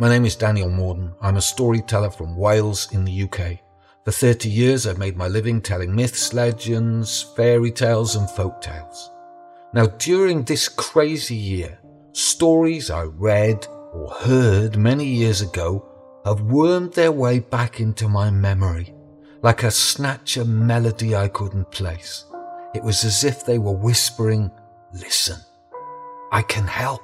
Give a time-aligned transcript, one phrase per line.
[0.00, 1.12] my name is Daniel Morden.
[1.20, 3.58] I'm a storyteller from Wales in the UK.
[4.06, 9.10] For 30 years, I've made my living telling myths, legends, fairy tales, and folk tales.
[9.74, 11.78] Now, during this crazy year,
[12.12, 15.86] stories I read or heard many years ago
[16.24, 18.94] have wormed their way back into my memory,
[19.42, 22.24] like a snatch of melody I couldn't place.
[22.74, 24.50] It was as if they were whispering,
[24.94, 25.36] Listen,
[26.32, 27.02] I can help.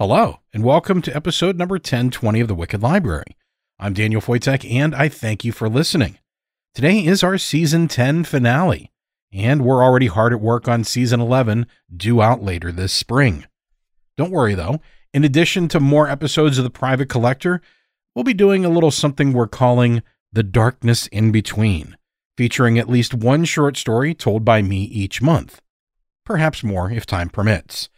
[0.00, 3.36] Hello, and welcome to episode number 1020 of the Wicked Library.
[3.78, 6.18] I'm Daniel Foytik, and I thank you for listening.
[6.74, 8.90] Today is our season 10 finale,
[9.32, 13.46] and we're already hard at work on season 11, due out later this spring.
[14.16, 14.80] Don't worry though,
[15.12, 17.62] in addition to more episodes of The Private Collector,
[18.16, 21.96] we'll be doing a little something we're calling The Darkness in Between,
[22.36, 25.60] featuring at least one short story told by me each month.
[26.24, 27.88] Perhaps more if time permits.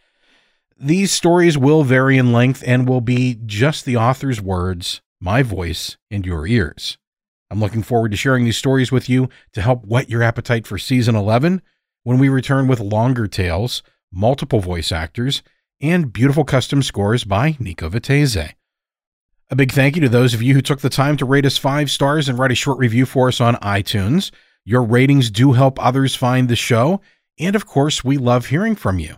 [0.79, 5.97] These stories will vary in length and will be just the author's words, my voice,
[6.11, 6.99] and your ears.
[7.49, 10.77] I'm looking forward to sharing these stories with you to help whet your appetite for
[10.77, 11.63] season 11
[12.03, 15.41] when we return with longer tales, multiple voice actors,
[15.81, 18.53] and beautiful custom scores by Nico Vettese.
[19.49, 21.57] A big thank you to those of you who took the time to rate us
[21.57, 24.29] five stars and write a short review for us on iTunes.
[24.63, 27.01] Your ratings do help others find the show,
[27.39, 29.15] and of course, we love hearing from you.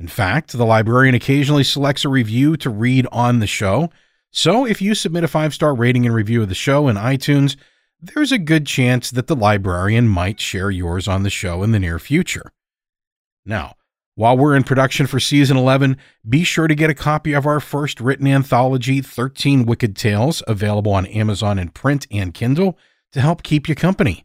[0.00, 3.90] In fact, the librarian occasionally selects a review to read on the show.
[4.30, 7.54] So if you submit a five star rating and review of the show in iTunes,
[8.00, 11.78] there's a good chance that the librarian might share yours on the show in the
[11.78, 12.50] near future.
[13.44, 13.74] Now,
[14.14, 17.60] while we're in production for season 11, be sure to get a copy of our
[17.60, 22.78] first written anthology, 13 Wicked Tales, available on Amazon in print and Kindle
[23.12, 24.24] to help keep you company.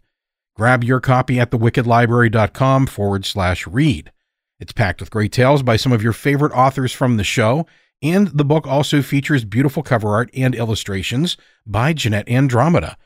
[0.56, 4.12] Grab your copy at thewickedlibrary.com forward slash read.
[4.60, 7.66] It's packed with great tales by some of your favorite authors from the show,
[8.02, 11.36] and the book also features beautiful cover art and illustrations
[11.66, 12.98] by Jeanette Andromeda,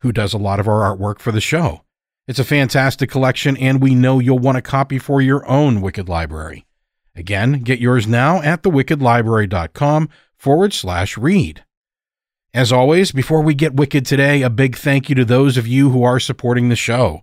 [0.00, 1.82] who does a lot of our artwork for the show.
[2.26, 6.08] It's a fantastic collection, and we know you'll want a copy for your own Wicked
[6.08, 6.66] Library.
[7.14, 11.64] Again, get yours now at thewickedlibrary.com forward slash read.
[12.52, 15.90] As always, before we get wicked today, a big thank you to those of you
[15.90, 17.22] who are supporting the show.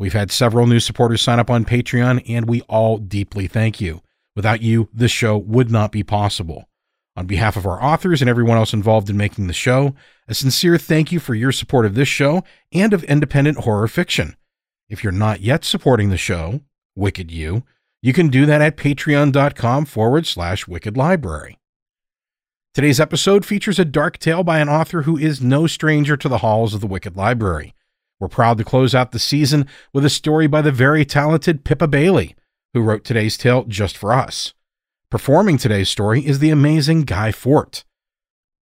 [0.00, 4.00] We've had several new supporters sign up on Patreon, and we all deeply thank you.
[4.34, 6.70] Without you, this show would not be possible.
[7.16, 9.94] On behalf of our authors and everyone else involved in making the show,
[10.26, 14.36] a sincere thank you for your support of this show and of independent horror fiction.
[14.88, 16.62] If you're not yet supporting the show,
[16.96, 17.64] Wicked You,
[18.00, 21.58] you can do that at patreon.com forward slash wicked library.
[22.72, 26.38] Today's episode features a dark tale by an author who is no stranger to the
[26.38, 27.74] halls of the Wicked Library.
[28.20, 31.88] We're proud to close out the season with a story by the very talented Pippa
[31.88, 32.36] Bailey,
[32.74, 34.54] who wrote today's tale just for us.
[35.10, 37.84] Performing today's story is the amazing Guy Fortt.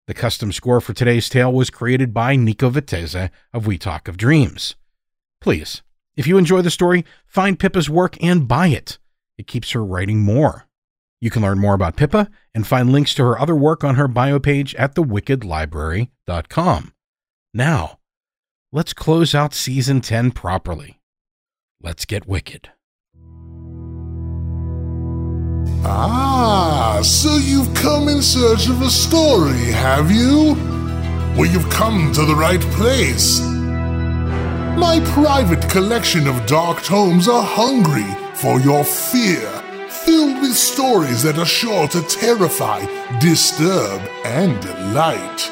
[0.07, 4.17] The custom score for today's tale was created by Nico Vettese of We Talk of
[4.17, 4.75] Dreams.
[5.39, 5.83] Please,
[6.17, 8.97] if you enjoy the story, find Pippa's work and buy it.
[9.37, 10.67] It keeps her writing more.
[11.21, 14.09] You can learn more about Pippa and find links to her other work on her
[14.09, 16.93] bio page at thewickedlibrary.com.
[17.53, 17.99] Now,
[18.73, 20.99] let's close out season 10 properly.
[21.79, 22.71] Let's get wicked.
[25.85, 30.55] Ah, so you've come in search of a story, have you?
[31.37, 33.41] Well, you've come to the right place.
[34.75, 39.47] My private collection of dark tomes are hungry for your fear,
[39.87, 42.79] filled with stories that are sure to terrify,
[43.19, 45.51] disturb, and delight.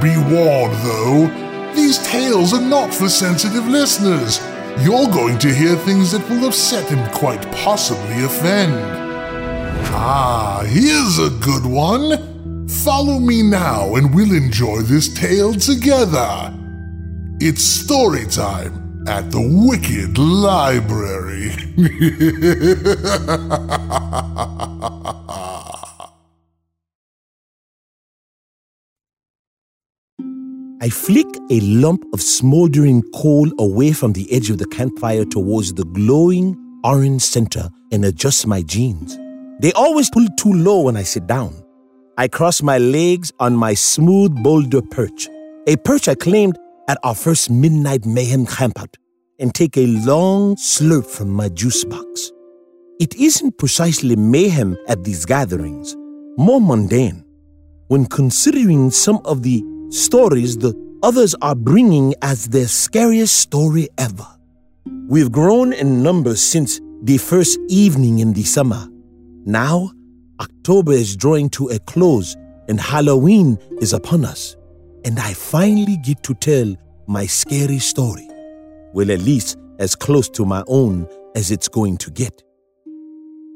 [0.00, 1.43] Be warned, though,
[1.74, 4.40] these tales are not for sensitive listeners.
[4.80, 8.74] You're going to hear things that will upset and quite possibly offend.
[9.96, 12.68] Ah, here's a good one.
[12.68, 16.52] Follow me now and we'll enjoy this tale together.
[17.40, 21.52] It's story time at the Wicked Library.
[30.84, 35.72] I flick a lump of smoldering coal away from the edge of the campfire towards
[35.72, 36.54] the glowing
[36.84, 39.18] orange center and adjust my jeans.
[39.60, 41.54] They always pull too low when I sit down.
[42.18, 45.26] I cross my legs on my smooth boulder perch,
[45.66, 48.96] a perch I claimed at our first midnight mayhem campout,
[49.38, 52.30] and take a long slurp from my juice box.
[53.00, 55.96] It isn't precisely mayhem at these gatherings,
[56.36, 57.24] more mundane.
[57.88, 64.26] When considering some of the stories the others are bringing as their scariest story ever.
[65.08, 68.88] We've grown in numbers since the first evening in the summer.
[69.44, 69.92] Now,
[70.40, 72.36] October is drawing to a close
[72.68, 74.56] and Halloween is upon us.
[75.04, 76.74] And I finally get to tell
[77.06, 78.26] my scary story.
[78.94, 82.42] Well, at least as close to my own as it's going to get.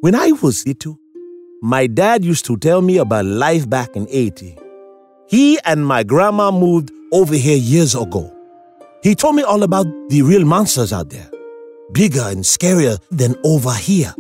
[0.01, 0.99] When I was little,
[1.63, 4.57] my dad used to tell me about life back in Haiti.
[5.29, 8.35] He and my grandma moved over here years ago.
[9.03, 11.31] He told me all about the real monsters out there,
[11.93, 14.15] bigger and scarier than over here.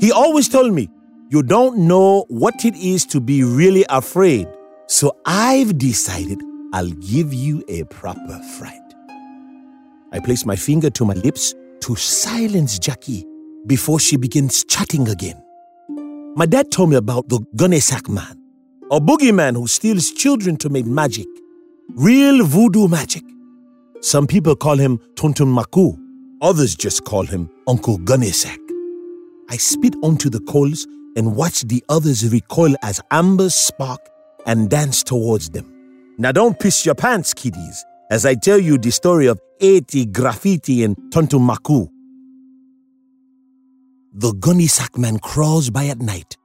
[0.00, 0.88] He always told me,
[1.30, 4.48] You don't know what it is to be really afraid,
[4.88, 6.42] so I've decided
[6.72, 8.80] I'll give you a proper fright.
[10.12, 13.24] I place my finger to my lips to silence Jackie
[13.66, 15.40] before she begins chatting again.
[16.34, 18.39] My dad told me about the Gunny Sack man,
[18.92, 21.28] a boogeyman who steals children to make magic.
[21.94, 23.22] Real voodoo magic.
[24.00, 25.96] Some people call him Tonton Macoute,
[26.42, 28.58] others just call him Uncle Gunny Sack.
[29.48, 34.00] I spit onto the coals and watch the others recoil as ambers spark
[34.44, 35.72] and dance towards them.
[36.18, 40.82] Now don't piss your pants, kiddies, as I tell you the story of Haitian graffiti
[40.82, 41.90] and Tonton Macoute.
[44.14, 46.36] The Gunny Sack man crawls by at night.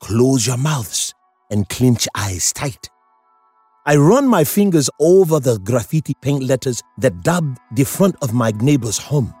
[0.00, 1.11] Close your mouths
[1.52, 2.88] and clench eyes tight.
[3.84, 8.52] I run my fingers over the graffiti paint letters that dab the front of my
[8.52, 9.34] neighbor's home.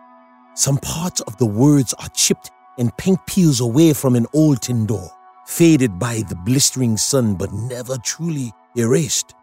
[0.54, 4.84] Some parts of the words are chipped and paint peels away from an old tin
[4.86, 5.10] door,
[5.46, 9.34] faded by the blistering sun but never truly erased.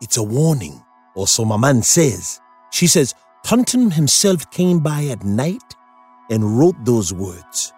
[0.00, 0.82] It's a warning,
[1.14, 2.40] or so my man says.
[2.70, 3.14] She says
[3.44, 5.74] Tonton himself came by at night
[6.28, 7.72] and wrote those words.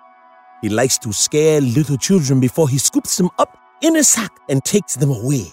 [0.62, 4.64] He likes to scare little children before he scoops them up in a sack and
[4.64, 5.46] takes them away.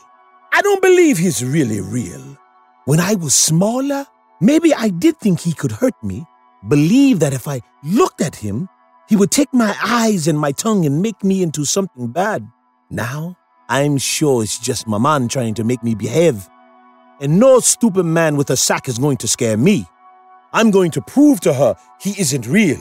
[0.54, 2.38] I don't believe he's really real.
[2.86, 4.06] When I was smaller,
[4.40, 6.26] maybe I did think he could hurt me,
[6.68, 8.70] believe that if I looked at him,
[9.08, 12.48] he would take my eyes and my tongue and make me into something bad.
[12.90, 13.36] Now,
[13.68, 16.48] I'm sure it's just my man trying to make me behave.
[17.22, 19.86] And no stupid man with a sack is going to scare me.
[20.54, 22.80] I'm going to prove to her he isn't real.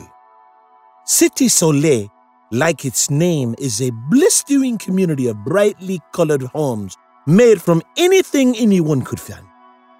[1.05, 2.09] Cité Soleil,
[2.51, 6.95] like its name, is a blistering community of brightly colored homes
[7.27, 9.45] made from anything anyone could find.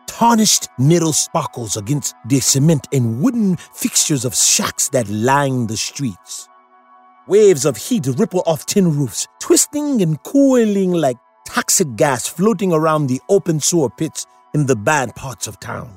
[0.08, 6.50] Tarnished metal sparkles against the cement and wooden fixtures of shacks that line the streets.
[7.28, 13.08] Waves of heat ripple off tin roofs, twisting and coiling like toxic gas floating around
[13.08, 15.94] the open sewer pits in the bad parts of town.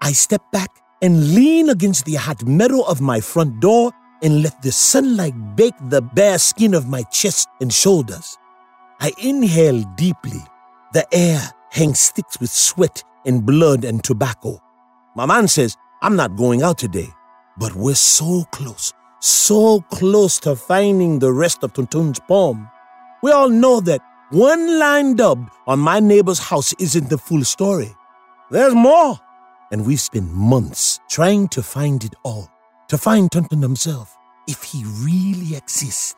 [0.00, 0.70] I step back
[1.02, 5.74] and lean against the hot metal of my front door and let the sunlight bake
[5.88, 8.38] the bare skin of my chest and shoulders.
[9.00, 10.40] I inhale deeply.
[10.92, 14.60] The air hangs thick with sweat and blood and tobacco.
[15.16, 17.08] My man says, I'm not going out today.
[17.58, 22.68] But we're so close, so close to finding the rest of Tonton's poem.
[23.22, 24.00] We all know that
[24.30, 27.94] one line dubbed on my neighbor's house isn't the full story.
[28.50, 29.18] There's more.
[29.70, 32.50] And we've spent months trying to find it all,
[32.92, 36.14] to find Tonton himself, if he really exists.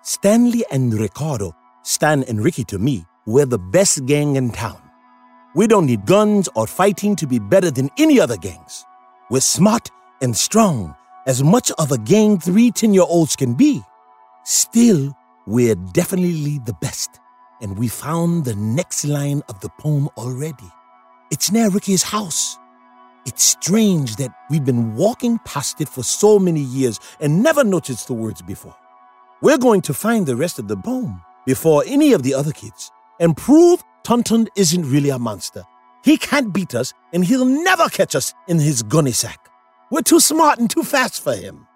[0.00, 4.80] Stanley and Ricardo, Stan and Ricky to me, were the best gang in town.
[5.54, 8.86] We don't need guns or fighting to be better than any other gangs.
[9.30, 9.90] We're smart
[10.22, 13.82] and strong, as much of a gang three 10 year olds can be.
[14.44, 15.14] Still,
[15.46, 17.20] we're definitely the best.
[17.60, 20.70] and we found the next line of the poem already.
[21.30, 22.58] It's near Ricky's house.
[23.24, 28.08] It's strange that we've been walking past it for so many years and never noticed
[28.08, 28.74] the words before.
[29.40, 32.90] We're going to find the rest of the poem before any of the other kids
[33.20, 35.62] and prove Tonton isn't really a monster.
[36.04, 39.48] He can't beat us and he'll never catch us in his gunny sack.
[39.90, 41.68] We're too smart and too fast for him.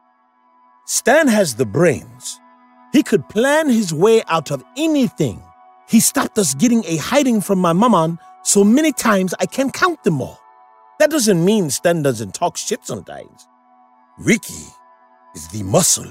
[0.84, 2.40] Stan has the brains.
[2.92, 5.42] He could plan his way out of anything.
[5.88, 10.02] He stopped us getting a hiding from my maman so many times I can't count
[10.02, 10.40] them all.
[10.98, 13.46] That doesn't mean Stan doesn't talk shit sometimes.
[14.18, 14.66] Ricky
[15.34, 16.10] is the muscle.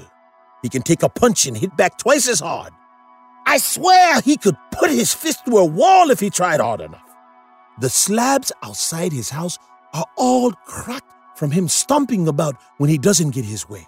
[0.62, 2.72] He can take a punch and hit back twice as hard.
[3.46, 7.02] I swear he could put his fist through a wall if he tried hard enough.
[7.80, 9.58] The slabs outside his house
[9.92, 13.86] are all cracked from him stomping about when he doesn't get his way.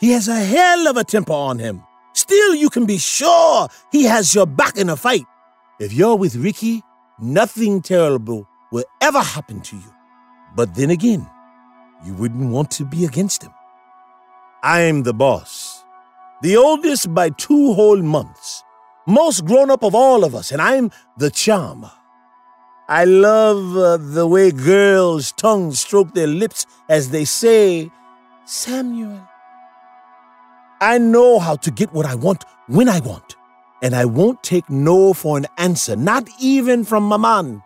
[0.00, 1.82] He has a hell of a temper on him.
[2.14, 5.24] Still, you can be sure he has your back in a fight.
[5.78, 6.82] If you're with Ricky,
[7.18, 9.95] nothing terrible will ever happen to you.
[10.56, 11.28] But then again,
[12.04, 13.52] you wouldn't want to be against him.
[14.62, 15.84] I'm the boss,
[16.42, 18.64] the oldest by two whole months,
[19.06, 21.92] most grown up of all of us, and I'm the charmer.
[22.88, 27.90] I love uh, the way girls' tongues stroke their lips as they say,
[28.44, 29.20] Samuel.
[30.80, 33.36] I know how to get what I want when I want,
[33.82, 37.62] and I won't take no for an answer, not even from Maman.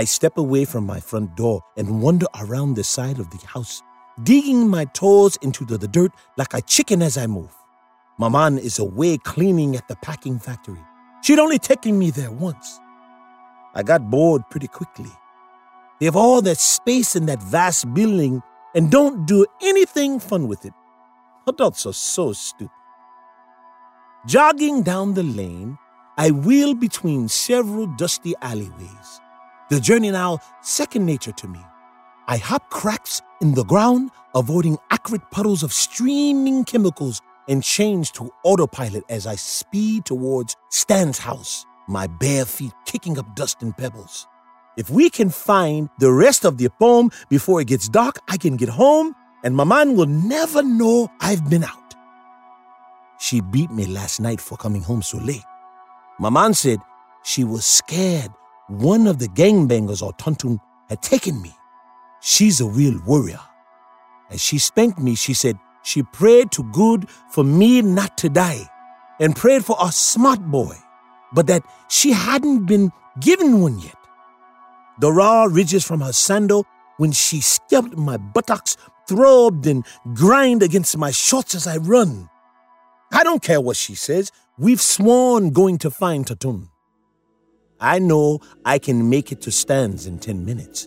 [0.00, 3.82] I step away from my front door and wander around the side of the house,
[4.22, 7.54] digging my toes into the, dirt like a chicken as I move.
[8.18, 10.80] Maman is away cleaning at the packing factory.
[11.22, 12.80] She'd only taken me there once.
[13.74, 15.10] I got bored pretty quickly.
[15.98, 18.42] They have all that space in that vast building
[18.74, 20.72] and don't do anything fun with it.
[21.46, 22.70] Adults are so stupid.
[24.26, 25.76] Jogging down the lane,
[26.16, 29.20] I wheel between several dusty alleyways.
[29.70, 31.60] The journey now second nature to me.
[32.26, 38.32] I hop cracks in the ground, avoiding acrid puddles of streaming chemicals, and change to
[38.42, 44.26] autopilot as I speed towards Stan's house, my bare feet kicking up dust and pebbles.
[44.76, 48.56] If we can find the rest of the poem before it gets dark, I can
[48.56, 51.94] get home and my Maman will never know I've been out.
[53.20, 55.44] She beat me last night for coming home so late.
[56.18, 56.80] Maman said
[57.22, 58.32] she was scared
[58.70, 60.58] one of the gangbangers or Tonton
[60.88, 61.52] had taken me.
[62.20, 63.40] She's a real warrior.
[64.30, 68.68] As she spanked me, she said she prayed to good for me not to die
[69.18, 70.74] and prayed for a smart boy,
[71.32, 73.96] but that she hadn't been given one yet.
[75.00, 78.76] The raw ridges from her sandal when she scalped my buttocks
[79.08, 79.84] throbbed and
[80.14, 82.28] grind against my shorts as I run.
[83.12, 84.30] I don't care what she says.
[84.56, 86.69] We've sworn going to find Tonton.
[87.80, 90.86] I know I can make it to Stan's in 10 minutes.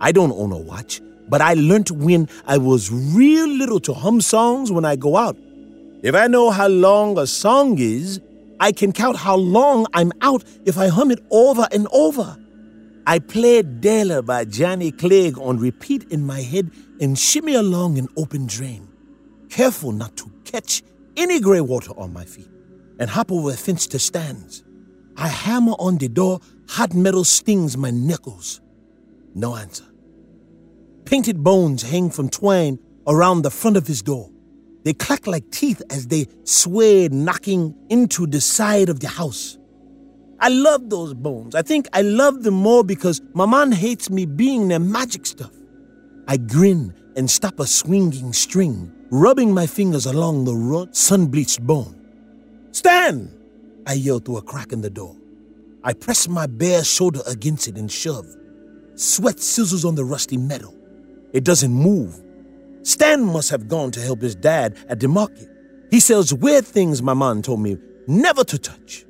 [0.00, 4.20] I don't own a watch, but I learnt when I was real little to hum
[4.20, 5.36] songs when I go out.
[6.02, 8.20] If I know how long a song is,
[8.60, 12.36] I can count how long I'm out if I hum it over and over.
[13.06, 16.70] I played Dela by Johnny Clegg on repeat in my head
[17.00, 18.88] and shimmy along an open drain,
[19.50, 20.82] careful not to catch
[21.16, 22.48] any gray water on my feet,
[22.98, 24.63] and hop over a fence to Stan's.
[25.16, 28.60] I hammer on the door, hot metal stings my knuckles.
[29.34, 29.84] No answer.
[31.04, 34.30] Painted bones hang from twine around the front of his door.
[34.84, 39.58] They clack like teeth as they sway, knocking into the side of the house.
[40.40, 41.54] I love those bones.
[41.54, 45.52] I think I love them more because Maman hates me being their magic stuff.
[46.28, 52.00] I grin and stop a swinging string, rubbing my fingers along the sun bleached bone.
[52.72, 53.30] Stan!
[53.86, 55.16] I yell through a crack in the door.
[55.82, 58.26] I press my bare shoulder against it and shove.
[58.94, 60.74] Sweat sizzles on the rusty metal.
[61.32, 62.22] It doesn't move.
[62.82, 65.48] Stan must have gone to help his dad at the market.
[65.90, 67.76] He sells weird things my mom told me
[68.06, 69.04] never to touch.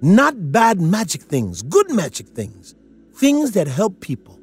[0.00, 2.74] Not bad magic things, good magic things.
[3.14, 4.38] Things that help people.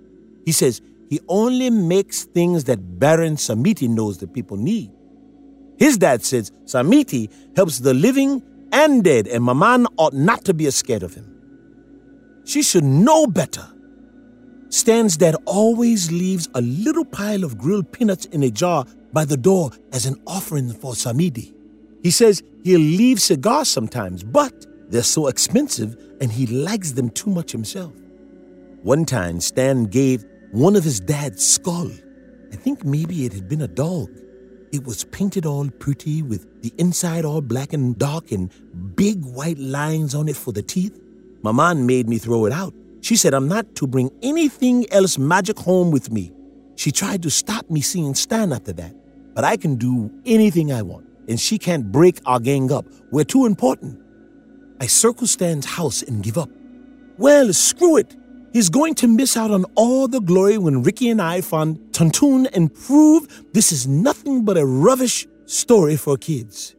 [0.45, 4.91] He says he only makes things that Baron Samedi knows that people need.
[5.77, 8.41] His dad says Samedi helps the living
[8.73, 11.29] and dead, and Maman ought not to be scared of him.
[12.43, 13.65] She should know better.
[14.69, 19.37] Stan's dad always leaves a little pile of grilled peanuts in a jar by the
[19.37, 21.53] door as an offering for Samedi.
[22.01, 27.29] He says he'll leave cigars sometimes, but they're so expensive and he likes them too
[27.29, 27.93] much himself.
[28.81, 31.91] One time, Stan gave one of his dad's skull.
[32.51, 34.09] I think maybe it had been a dog.
[34.73, 38.49] It was painted all pretty with the inside all black and dark and
[38.95, 40.99] big white lines on it for the teeth.
[41.43, 42.73] Mom made me throw it out.
[43.01, 46.31] She said I'm not to bring anything else magic home with me.
[46.75, 48.95] She tried to stop me seeing Stan after that,
[49.35, 52.87] but I can do anything I want, and she can't break our gang up.
[53.11, 53.99] We're too important.
[54.81, 56.49] I circle Stan's house and give up.
[57.19, 58.15] Well, screw it.
[58.53, 62.45] He's going to miss out on all the glory when Ricky and I find Tonton
[62.53, 66.75] and prove this is nothing but a rubbish story for kids.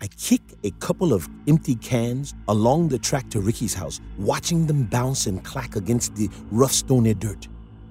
[0.00, 4.84] I kick a couple of empty cans along the track to Ricky's house, watching them
[4.84, 7.46] bounce and clack against the rough stony dirt.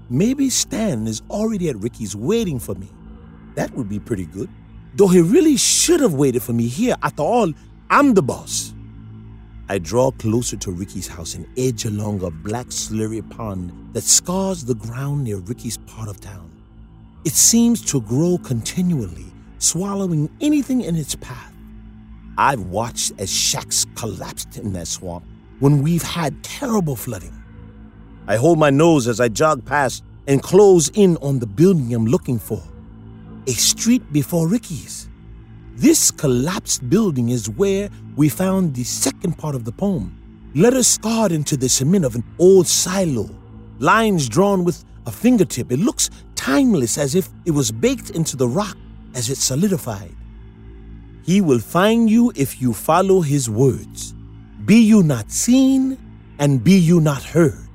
[0.10, 2.89] Maybe Stan is already at Ricky's waiting for me.
[3.55, 4.50] That would be pretty good.
[4.96, 6.96] Though he really should have waited for me here.
[7.01, 7.53] After all,
[7.89, 8.74] I'm the boss.
[9.71, 14.65] I draw closer to Ricky's house and edge along a black slurry pond that scars
[14.65, 16.49] the ground near Ricky's part of town.
[17.23, 19.27] It seems to grow continually,
[19.59, 21.53] swallowing anything in its path.
[22.35, 25.23] I've watched as shacks collapsed in that swamp
[25.59, 27.35] when we've had terrible flooding.
[28.27, 32.07] I hold my nose as I jog past and close in on the building I'm
[32.07, 32.63] looking for.
[33.45, 35.08] A street before Ricky's.
[35.79, 40.12] This collapsed building is where we found the second part of the poem.
[40.53, 43.29] Letters scarred into the cement of an old silo,
[43.79, 45.71] lines drawn with a fingertip.
[45.71, 48.75] It looks timeless as if it was baked into the rock
[49.15, 50.13] as it solidified.
[51.24, 54.13] He will find you if you follow his words.
[54.65, 55.98] Be you not seen,
[56.39, 57.69] and be you not heard.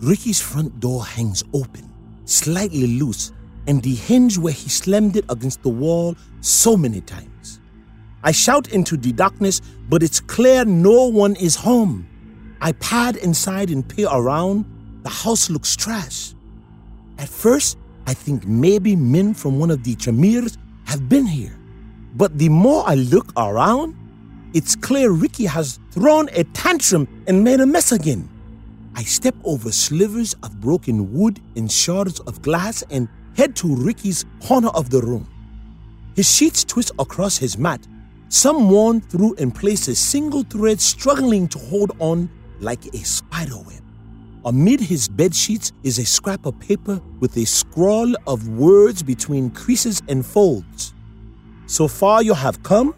[0.00, 1.88] Ricky's front door hangs open,
[2.24, 3.30] slightly loose,
[3.66, 7.60] and the hinge where he slammed it against the wall so many times.
[8.22, 12.08] I shout into the darkness, but it's clear no one is home.
[12.60, 14.64] I pad inside and peer around.
[15.02, 16.34] The house looks trash.
[17.18, 20.56] At first, I think maybe men from one of the Chimères
[20.86, 21.58] have been here.
[22.14, 23.94] But the more I look around,
[24.54, 28.28] it's clear Ricky has thrown a tantrum and made a mess again.
[28.94, 34.24] I step over slivers of broken wood and shards of glass and head to Ricky's
[34.42, 35.28] corner of the room.
[36.16, 37.86] His sheets twist across his mat,
[38.28, 43.82] some worn through in places, single thread struggling to hold on like a spider web.
[44.44, 49.50] Amid his bed sheets is a scrap of paper with a scrawl of words between
[49.50, 50.92] creases and folds.
[51.66, 52.94] So far you have come,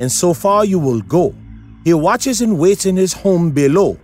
[0.00, 1.34] and so far you will go.
[1.84, 3.98] He watches and waits in his home below.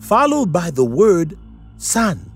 [0.00, 1.38] Followed by the word
[1.78, 2.30] sand.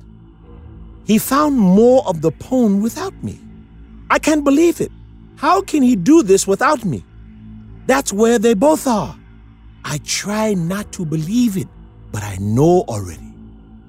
[1.08, 3.40] He found more of the poem without me.
[4.10, 4.92] I can't believe it.
[5.36, 7.02] How can he do this without me?
[7.86, 9.16] That's where they both are.
[9.86, 11.66] I try not to believe it,
[12.12, 13.32] but I know already.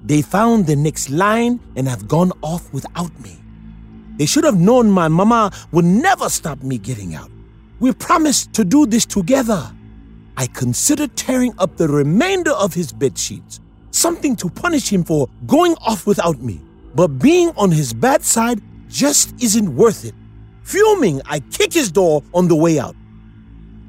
[0.02, 3.38] They found the next line and have gone off without me.
[4.16, 7.30] They should have known my mama would never stop me getting out.
[7.80, 9.70] We promised to do this together.
[10.38, 15.28] I considered tearing up the remainder of his bed sheets, something to punish him for
[15.46, 16.62] going off without me.
[16.94, 20.14] But being on his bad side just isn't worth it.
[20.62, 22.96] Fuming, I kick his door on the way out.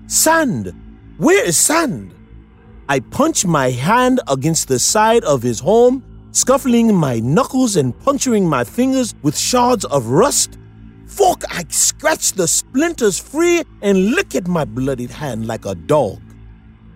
[0.07, 0.73] Sand!
[1.17, 2.13] Where is Sand?
[2.89, 8.47] I punch my hand against the side of his home scuffling my knuckles and puncturing
[8.47, 10.57] my fingers with shards of rust.
[11.05, 16.21] Fork, I scratch the splinters free and lick at my bloodied hand like a dog.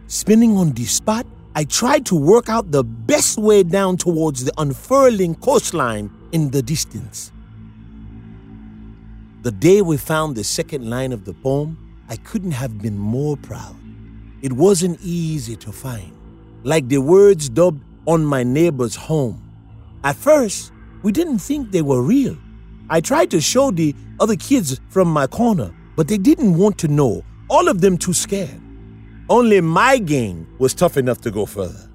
[0.08, 1.26] Spinning on the spot,
[1.58, 6.62] I tried to work out the best way down towards the unfurling coastline in the
[6.62, 7.32] distance.
[9.44, 11.78] The day we found the second line of the poem,
[12.10, 13.78] I couldn't have been more proud.
[14.42, 16.12] It wasn't easy to find.
[16.64, 19.42] Like the words dubbed on my neighbor's home.
[20.04, 22.36] At first, we didn't think they were real.
[22.90, 26.90] I tried to show the other kids from my corner, but they didn't want to
[26.90, 28.62] know, all of them too scared.
[29.28, 31.90] Only my gang was tough enough to go further.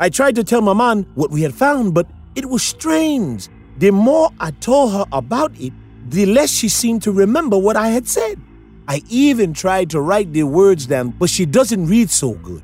[0.00, 3.48] I tried to tell my mom what we had found, but it was strange.
[3.76, 5.72] The more I told her about it,
[6.08, 8.40] the less she seemed to remember what I had said.
[8.88, 12.62] I even tried to write the words down, but she doesn't read so good.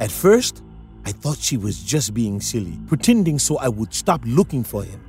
[0.00, 0.62] At first,
[1.06, 5.00] I thought she was just being silly, pretending so I would stop looking for him.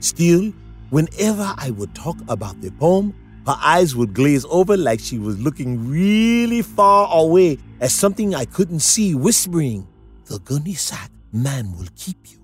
[0.00, 0.50] Still,
[0.88, 3.14] whenever I would talk about the poem,
[3.46, 8.46] her eyes would glaze over like she was looking really far away at something I
[8.46, 9.86] couldn't see, whispering,
[10.24, 12.38] The gunny sack man will keep you.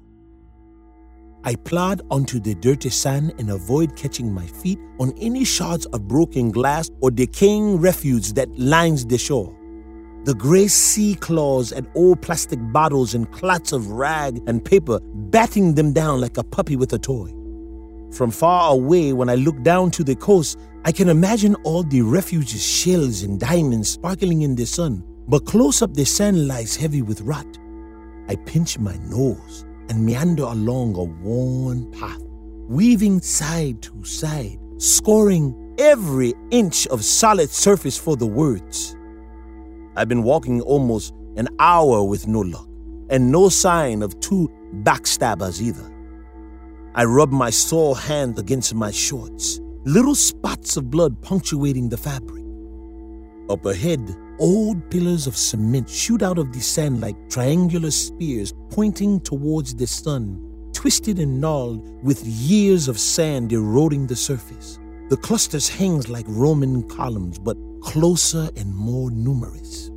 [1.45, 6.07] I plod onto the dirty sand and avoid catching my feet on any shards of
[6.07, 9.59] broken glass or decaying refuse that lines the shore
[10.25, 15.75] the gray sea claws at old plastic bottles and clots of rag and paper, batting
[15.75, 17.33] them down like a puppy with a toy.
[18.13, 22.03] From far away, when I look down to the coast, I can imagine all the
[22.03, 25.03] refuges, shells, and diamonds sparkling in the sun.
[25.29, 27.47] But close up, the sand lies heavy with rot.
[28.29, 32.23] I pinch my nose and meander along a worn path,
[32.69, 38.97] weaving side to side, scoring every inch of solid surface for the words.
[39.97, 42.69] I've been walking almost an hour with no luck,
[43.11, 44.51] and no sign of two
[44.83, 45.95] backstabbers either.
[46.95, 52.45] I rub my sore hand against my shorts, little spots of blood punctuating the fabric.
[53.51, 59.21] Up ahead, old pillars of cement shoot out of the sand like triangular spears pointing
[59.21, 60.41] towards the sun,
[60.73, 64.79] twisted and gnarled with years of sand eroding the surface.
[65.09, 69.91] The clusters hang like Roman columns, but closer and more numerous.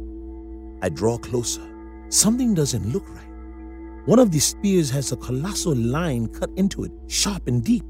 [0.82, 1.62] I draw closer.
[2.10, 3.28] Something doesn't look right.
[4.06, 7.84] One of the spears has a colossal line cut into it, sharp and deep.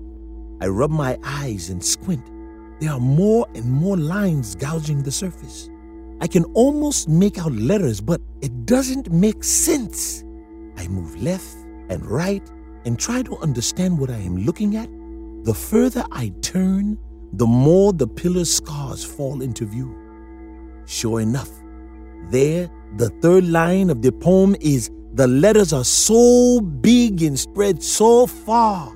[0.59, 2.25] I rub my eyes and squint.
[2.81, 5.69] There are more and more lines gouging the surface.
[6.21, 10.23] I can almost make out letters, but it doesn't make sense.
[10.77, 11.55] I move left
[11.89, 12.47] and right
[12.85, 14.87] and try to understand what I am looking at.
[15.45, 16.99] The further I turn,
[17.33, 19.97] the more the pillar scars fall into view.
[20.85, 21.49] Sure enough,
[22.29, 27.81] there, the third line of the poem is the letters are so big and spread
[27.81, 28.95] so far.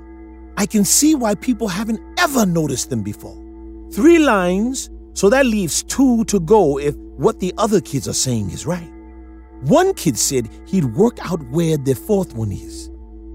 [0.57, 3.35] I can see why people haven't ever noticed them before.
[3.91, 8.51] Three lines, so that leaves two to go if what the other kids are saying
[8.51, 8.91] is right.
[9.61, 12.87] One kid said he'd work out where the fourth one is.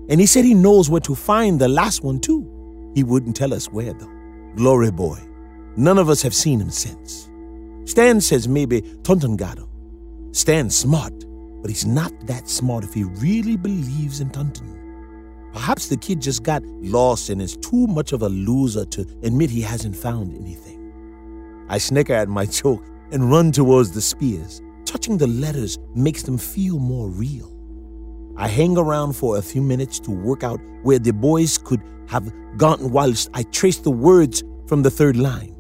[0.09, 2.93] And he said he knows where to find the last one too.
[2.95, 4.13] He wouldn't tell us where though.
[4.57, 5.19] Glory boy.
[5.77, 7.31] None of us have seen him since.
[7.85, 9.69] Stan says maybe Tonton got him.
[10.33, 11.13] Stan's smart,
[11.63, 14.77] but he's not that smart if he really believes in Tonton.
[15.53, 19.51] Perhaps the kid just got lost and is too much of a loser to admit
[19.51, 21.67] he hasn't found anything.
[21.69, 24.63] I snicker at my joke and run towards the spears.
[24.85, 27.53] Touching the letters makes them feel more real.
[28.37, 32.33] I hang around for a few minutes to work out where the boys could have
[32.57, 35.55] gone whilst I trace the words from the third line,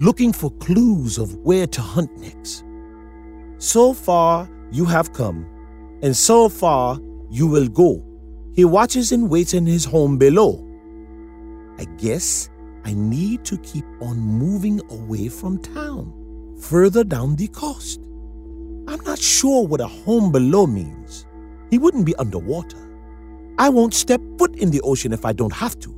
[0.00, 2.64] looking for clues of where to hunt next.
[3.58, 5.46] So far, you have come,
[6.02, 6.98] and so far
[7.30, 8.02] you will go.
[8.54, 10.66] He watches and waits in his home below.
[11.78, 12.48] I guess
[12.84, 16.12] I need to keep on moving away from town,
[16.60, 18.00] further down the coast.
[18.88, 21.26] I'm not sure what a home below means.
[21.70, 22.78] He wouldn't be underwater.
[23.58, 25.96] I won't step foot in the ocean if I don't have to.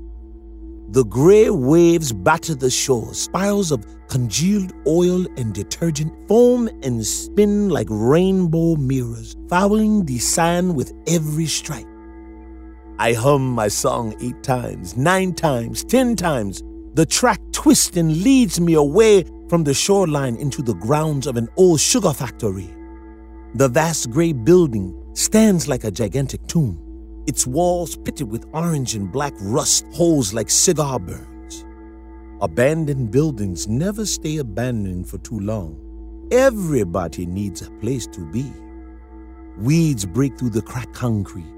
[0.91, 7.71] The gray waves batter the shore, spirals of congealed oil and detergent foam and spin
[7.71, 11.87] like rainbow mirrors, fouling the sand with every strike.
[12.99, 16.63] I hum my song eight times, nine times, ten times.
[16.95, 21.47] The track twists and leads me away from the shoreline into the grounds of an
[21.59, 22.75] old sugar factory.
[23.53, 26.79] The vast gray building stands like a gigantic tomb
[27.27, 31.67] its walls pitted with orange and black rust holes like cigar burns.
[32.41, 35.77] Abandoned buildings never stay abandoned for too long.
[36.33, 38.51] Everybody needs a place to be.
[39.59, 41.53] Weeds break through the cracked concrete,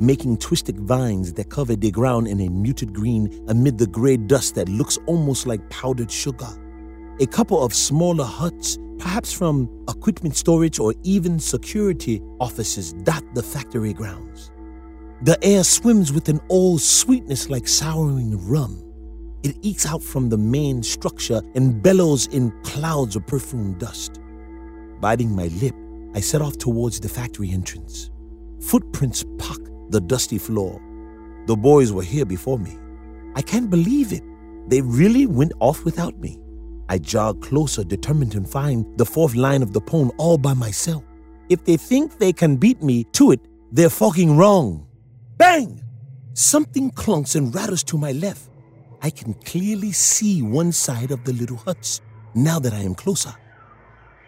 [0.00, 4.54] making twisted vines that cover the ground in a muted green amid the gray dust
[4.56, 6.50] that looks almost like powdered sugar.
[7.20, 13.42] A couple of smaller huts, perhaps from equipment storage or even security offices, dot the
[13.42, 14.52] factory grounds.
[15.22, 18.84] The air swims with an old sweetness like souring rum.
[19.42, 24.20] It ekes out from the main structure and bellows in clouds of perfumed dust.
[25.00, 25.74] Biting my lip,
[26.14, 28.10] I set off towards the factory entrance.
[28.60, 29.58] Footprints pock
[29.90, 30.80] the dusty floor.
[31.46, 32.78] The boys were here before me.
[33.34, 34.22] I can't believe it.
[34.68, 36.38] They really went off without me.
[36.88, 41.04] I jog closer, determined to find the fourth line of the poem all by myself.
[41.48, 43.40] If they think they can beat me to it,
[43.72, 44.86] they're fucking wrong.
[45.36, 45.82] Bang!
[46.34, 48.48] Something clunks and rattles to my left.
[49.02, 52.00] I can clearly see one side of the little huts
[52.34, 53.34] now that I am closer.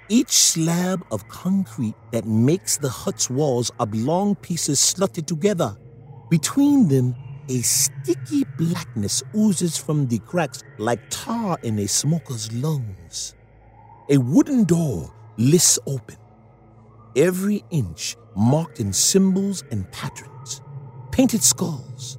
[0.09, 5.77] Each slab of concrete that makes the hut's walls are long pieces slotted together.
[6.29, 7.15] Between them,
[7.51, 13.35] a sticky blackness oozes from the cracks like tar in a smoker's lungs.
[14.09, 16.17] A wooden door lists open,
[17.17, 20.63] every inch marked in symbols and patterns.
[21.11, 22.19] Painted skulls,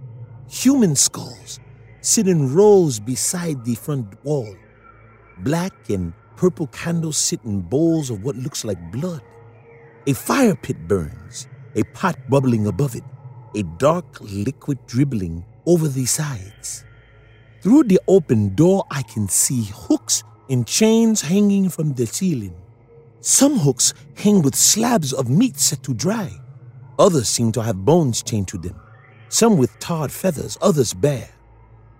[0.50, 1.62] human skulls,
[2.02, 4.54] sit in rows beside the front wall.
[5.40, 9.22] Black and purple candles sit in bowls of what looks like blood.
[10.08, 13.04] A fire pit burns, a pot bubbling above it,
[13.56, 16.84] a dark liquid dribbling over the sides.
[17.62, 22.56] Through the open door, I can see hooks and chains hanging from the ceiling.
[23.20, 26.32] Some hooks hang with slabs of meat set to dry.
[26.98, 28.80] Others seem to have bones chained to them,
[29.30, 31.30] some with tarred feathers, others bare.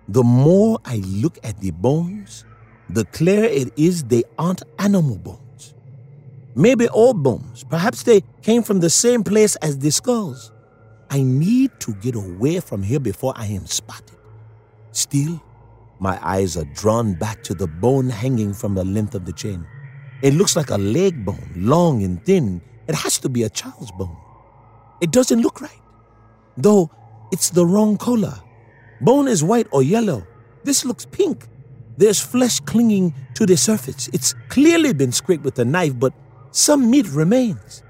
[0.08, 2.44] The more I look at the bones,
[2.90, 5.74] the clearer it is they aren't animal bones.
[6.54, 7.64] Maybe old bones.
[7.64, 10.51] Perhaps they came from the same place as the skulls.
[11.12, 14.16] I need to get away from here before I am spotted.
[14.92, 15.42] Still,
[16.00, 19.66] my eyes are drawn back to the bone hanging from the length of the chain.
[20.22, 22.62] It looks like a leg bone, long and thin.
[22.88, 24.16] It has to be a child's bone.
[25.02, 25.82] It doesn't look right,
[26.56, 26.90] though
[27.30, 28.40] it's the wrong color.
[29.02, 30.26] Bone is white or yellow.
[30.64, 31.46] This looks pink.
[31.98, 34.08] There's flesh clinging to the surface.
[34.14, 36.14] It's clearly been scraped with a knife, but
[36.52, 37.82] some meat remains.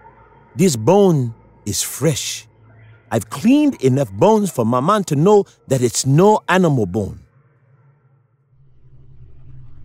[0.57, 2.49] This bone is fresh.
[3.12, 7.20] I've cleaned enough bones for my man to know that it's no animal bone.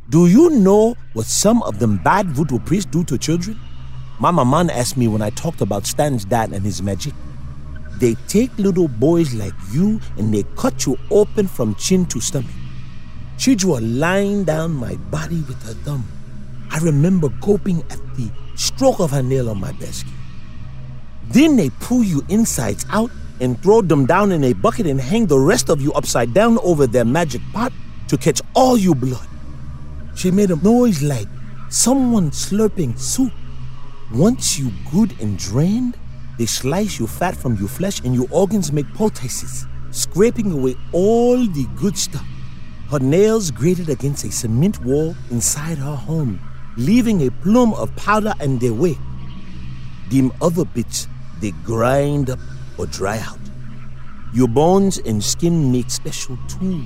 [0.08, 3.60] Do you know what some of them bad voodoo priests do to children?
[4.22, 7.14] My Maman asked me when I talked about Stan's dad and his magic.
[8.00, 12.50] They take little boys like you and they cut you open from chin to stomach.
[13.38, 16.06] She drew a line down my body with her thumb.
[16.72, 20.14] I remember gulping at the stroke of her nail on my basket.
[21.30, 25.28] Then they pull you insides out and throw them down in a bucket and hang
[25.28, 27.72] the rest of you upside down over their magic pot
[28.08, 29.28] to catch all your blood.
[30.16, 31.28] She made a noise like
[31.70, 33.32] someone slurping soup.
[34.14, 35.98] Once you good and drained,
[36.38, 41.38] they slice your fat from your flesh and your organs make poultices, scraping away all
[41.38, 42.26] the good stuff.
[42.90, 46.40] Her nails grated against a cement wall inside her home,
[46.78, 48.98] leaving a plume of powder in their wake.
[50.10, 51.08] Them other bits
[51.40, 52.40] they grind up
[52.78, 53.40] or dry out.
[54.34, 56.86] Your bones and skin make special tools.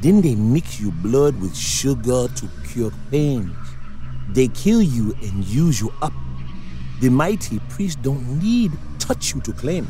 [0.00, 3.56] Then they mix your blood with sugar to cure pains.
[4.30, 6.12] They kill you and use you up
[7.02, 9.88] the mighty priests don't need touch you to claim.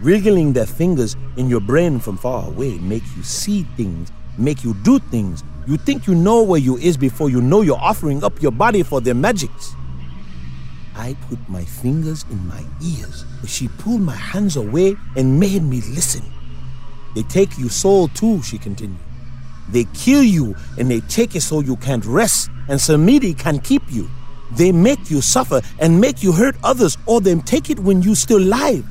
[0.00, 4.74] Wriggling their fingers in your brain from far away make you see things, make you
[4.84, 5.42] do things.
[5.66, 8.84] You think you know where you is before you know you're offering up your body
[8.84, 9.74] for their magics.
[10.94, 15.62] I put my fingers in my ears, but she pulled my hands away and made
[15.62, 16.22] me listen.
[17.14, 18.98] They take your soul too, she continued.
[19.70, 23.82] They kill you and they take it so you can't rest, and Samedi can't keep
[23.90, 24.08] you.
[24.52, 28.14] They make you suffer and make you hurt others, or they take it when you
[28.14, 28.84] still alive.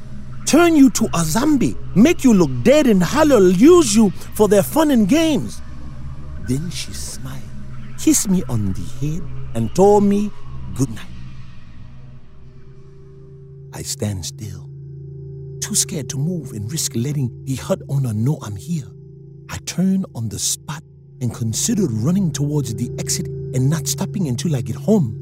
[0.48, 4.64] Turn you to a zombie, make you look dead and hollow, use you for their
[4.64, 5.62] fun and games.
[6.48, 7.44] Then she smiled,
[8.00, 9.22] kissed me on the head,
[9.54, 10.32] and told me
[10.76, 11.11] good night.
[13.74, 14.70] I stand still,
[15.62, 18.88] too scared to move and risk letting the hut owner know I'm here.
[19.50, 20.84] I turn on the spot
[21.22, 25.18] and consider running towards the exit and not stopping until I get home.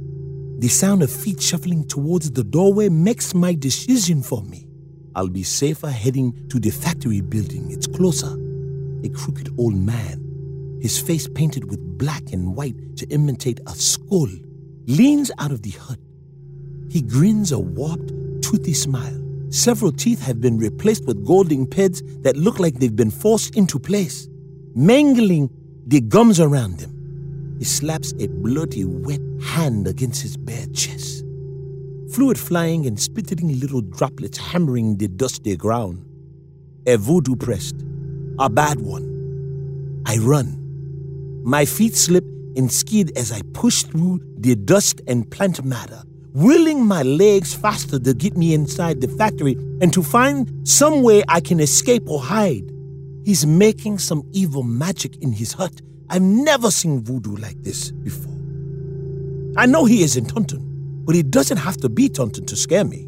[0.59, 4.67] The sound of feet shuffling towards the doorway makes my decision for me.
[5.15, 7.71] I'll be safer heading to the factory building.
[7.71, 8.35] It's closer.
[9.03, 14.29] A crooked old man, his face painted with black and white to imitate a skull,
[14.85, 15.99] leans out of the hut.
[16.89, 18.11] He grins a warped,
[18.49, 19.15] toothy smile.
[19.51, 23.77] Several teeth have been replaced with golden pads that look like they've been forced into
[23.77, 24.27] place,
[24.73, 25.51] mangling
[25.85, 27.55] the gums around them.
[27.59, 31.23] He slaps a bloody, wet hand against his bare chest.
[32.11, 36.03] Fluid flying and spitting little droplets hammering the dusty ground.
[36.87, 37.75] A voodoo priest,
[38.39, 40.01] a bad one.
[40.07, 40.55] I run.
[41.43, 42.23] My feet slip
[42.55, 46.01] and skid as I push through the dust and plant matter,
[46.33, 51.23] willing my legs faster to get me inside the factory and to find some way
[51.27, 52.71] I can escape or hide.
[53.25, 58.33] He's making some evil magic in his hut I've never seen voodoo like this before.
[59.57, 62.83] I know he is in Tonton, but he doesn't have to be Tonton to scare
[62.83, 63.07] me.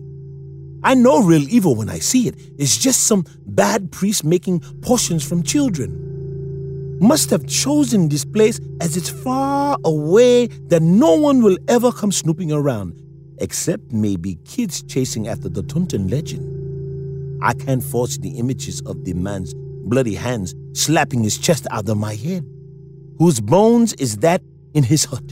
[0.84, 2.36] I know real evil when I see it.
[2.60, 6.99] It's just some bad priest making potions from children.
[6.99, 12.12] Must have chosen this place as it's far away that no one will ever come
[12.12, 13.01] snooping around,
[13.41, 17.43] except maybe kids chasing after the Tonton legend.
[17.43, 21.97] I can't force the images of the man's bloody hands slapping his chest out of
[21.97, 22.45] my head
[23.21, 24.41] whose bones is that
[24.73, 25.27] in his hut?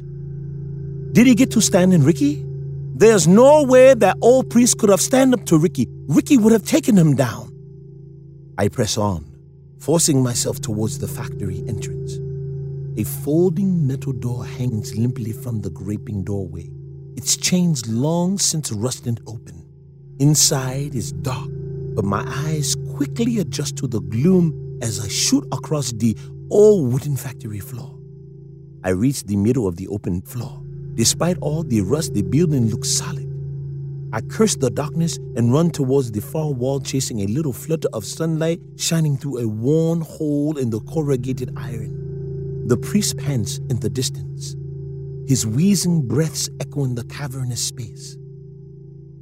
[1.11, 2.45] Did he get to Stan in Ricky?
[2.93, 5.87] There's no way that old priest could have stand up to Ricky.
[6.07, 7.51] Ricky would have taken him down.
[8.59, 9.25] I press on,
[9.79, 12.19] forcing myself towards the factory entrance.
[12.99, 16.69] A folding metal door hangs limply from the gaping doorway,
[17.19, 19.65] its chains long since rusted open.
[20.19, 21.49] Inside is dark,
[21.93, 26.15] but my eyes quickly adjust to the gloom as I shoot across the
[26.49, 27.93] old wooden factory floor.
[28.85, 30.63] I reach the middle of the open floor.
[30.95, 33.27] Despite all the rust, the building looks solid.
[34.13, 38.05] I curse the darkness and run towards the far wall, chasing a little flutter of
[38.05, 42.65] sunlight shining through a worn hole in the corrugated iron.
[42.69, 44.55] The priest pants in the distance,
[45.29, 48.17] his wheezing breaths echo in the cavernous space.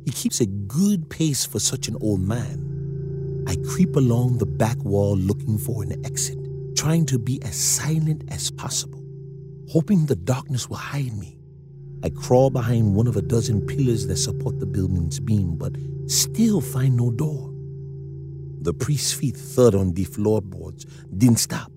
[0.06, 3.44] He keeps a good pace for such an old man.
[3.46, 6.38] I creep along the back wall looking for an exit,
[6.78, 9.04] trying to be as silent as possible,
[9.70, 11.38] hoping the darkness will hide me.
[12.02, 16.62] I crawl behind one of a dozen pillars that support the building's beam, but still
[16.62, 17.54] find no door.
[18.62, 20.86] The priest's feet thud on the floorboards,
[21.18, 21.70] didn't stop.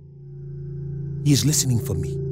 [1.25, 2.30] He is listening for me.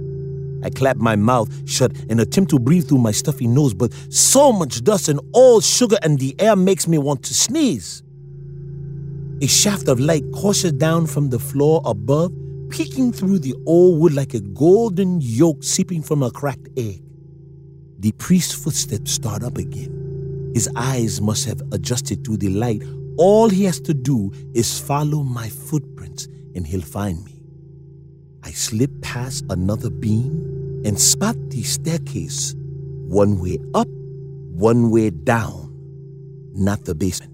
[0.62, 4.52] I clap my mouth shut and attempt to breathe through my stuffy nose, but so
[4.52, 8.02] much dust and all sugar and the air makes me want to sneeze.
[9.40, 12.32] A shaft of light courses down from the floor above,
[12.70, 17.02] peeking through the old wood like a golden yolk seeping from a cracked egg.
[18.00, 20.50] The priest's footsteps start up again.
[20.54, 22.82] His eyes must have adjusted to the light.
[23.16, 27.37] All he has to do is follow my footprints and he'll find me.
[28.42, 32.54] I slip past another beam and spot the staircase,
[33.06, 35.72] one way up, one way down,
[36.54, 37.32] not the basement.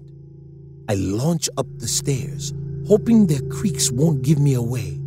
[0.89, 2.53] I launch up the stairs,
[2.87, 4.99] hoping their creaks won't give me away.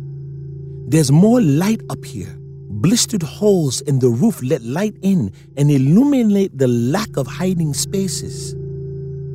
[0.87, 2.35] There's more light up here.
[2.71, 8.55] Blistered holes in the roof let light in and illuminate the lack of hiding spaces.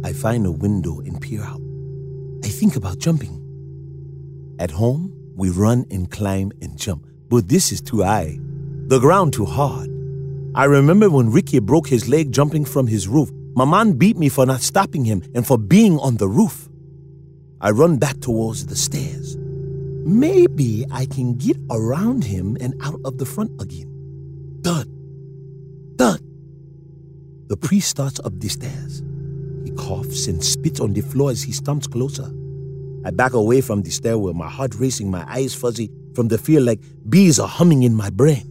[0.04, 1.60] I find a window and peer out.
[2.42, 3.40] I think about jumping.
[4.58, 8.38] At home, we run and climb and jump, but this is too high.
[8.86, 9.90] The ground too hard.
[10.54, 13.30] I remember when Ricky broke his leg jumping from his roof.
[13.56, 16.68] Maman beat me for not stopping him and for being on the roof.
[17.60, 19.36] I run back towards the stairs.
[20.06, 23.90] Maybe I can get around him and out of the front again.
[24.62, 24.88] Thud.
[25.98, 26.20] Thud.
[27.48, 29.02] The priest starts up the stairs.
[29.64, 32.30] He coughs and spits on the floor as he stumps closer.
[33.04, 36.60] I back away from the stairwell, my heart racing, my eyes fuzzy from the fear
[36.60, 38.50] like bees are humming in my brain.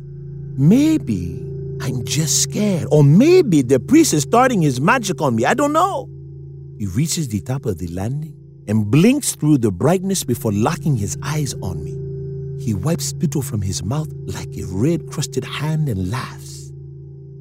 [0.58, 1.44] Maybe
[1.82, 5.46] I'm just scared, or maybe the priest is starting his magic on me.
[5.46, 6.08] I don't know.
[6.78, 8.36] He reaches the top of the landing
[8.68, 12.00] and blinks through the brightness before locking his eyes on me.
[12.63, 16.72] He wipes spittle from his mouth like a red crusted hand and laughs.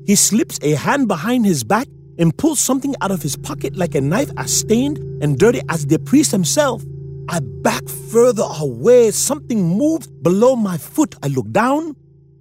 [0.06, 1.86] He slips a hand behind his back
[2.18, 5.86] and pulls something out of his pocket like a knife as stained and dirty as
[5.86, 6.82] the priest himself.
[7.28, 9.10] I back further away.
[9.10, 11.14] Something moves below my foot.
[11.22, 11.96] I look down.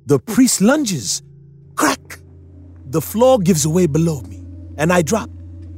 [0.05, 1.21] The priest lunges.
[1.75, 2.19] Crack!
[2.85, 4.43] The floor gives way below me,
[4.77, 5.29] and I drop.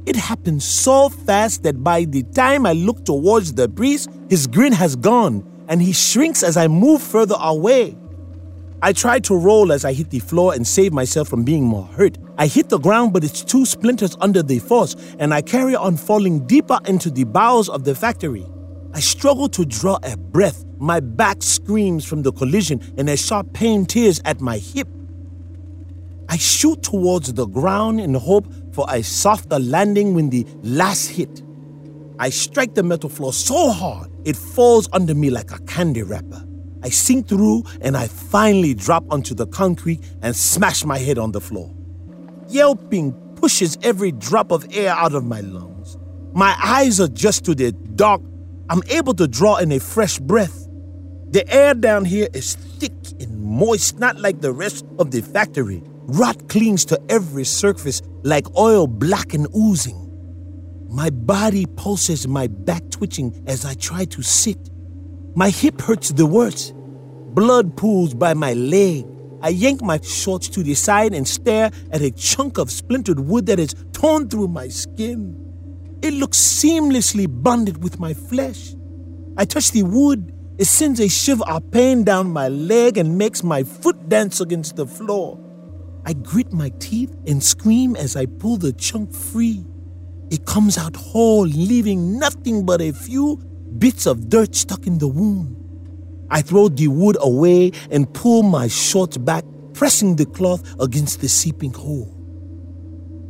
[0.06, 4.72] It happens so fast that by the time I look towards the priest, his grin
[4.72, 7.96] has gone, and he shrinks as I move further away.
[8.82, 11.84] I try to roll as I hit the floor and save myself from being more
[11.84, 12.18] hurt.
[12.36, 15.96] I hit the ground, but it's two splinters under the force, and I carry on
[15.96, 18.44] falling deeper into the bowels of the factory.
[18.94, 20.64] I struggle to draw a breath.
[20.78, 24.86] My back screams from the collision, and a sharp pain tears at my hip.
[26.28, 31.42] I shoot towards the ground in hope for a softer landing when the last hit.
[32.20, 36.44] I strike the metal floor so hard it falls under me like a candy wrapper.
[36.82, 41.32] I sink through and I finally drop onto the concrete and smash my head on
[41.32, 41.74] the floor.
[42.48, 45.98] Yelping pushes every drop of air out of my lungs.
[46.32, 48.22] My eyes adjust to the dark.
[48.70, 50.66] I'm able to draw in a fresh breath.
[51.30, 55.82] The air down here is thick and moist, not like the rest of the factory.
[56.06, 60.00] Rot clings to every surface like oil black and oozing.
[60.88, 64.70] My body pulses, my back twitching as I try to sit.
[65.34, 66.72] My hip hurts the worst.
[67.34, 69.04] Blood pools by my leg.
[69.42, 73.46] I yank my shorts to the side and stare at a chunk of splintered wood
[73.46, 75.43] that is torn through my skin.
[76.04, 78.74] It looks seamlessly bonded with my flesh.
[79.38, 80.34] I touch the wood.
[80.58, 84.76] It sends a shiver of pain down my leg and makes my foot dance against
[84.76, 85.40] the floor.
[86.04, 89.64] I grit my teeth and scream as I pull the chunk free.
[90.30, 93.38] It comes out whole, leaving nothing but a few
[93.78, 95.56] bits of dirt stuck in the wound.
[96.28, 101.30] I throw the wood away and pull my shorts back, pressing the cloth against the
[101.30, 102.23] seeping hole.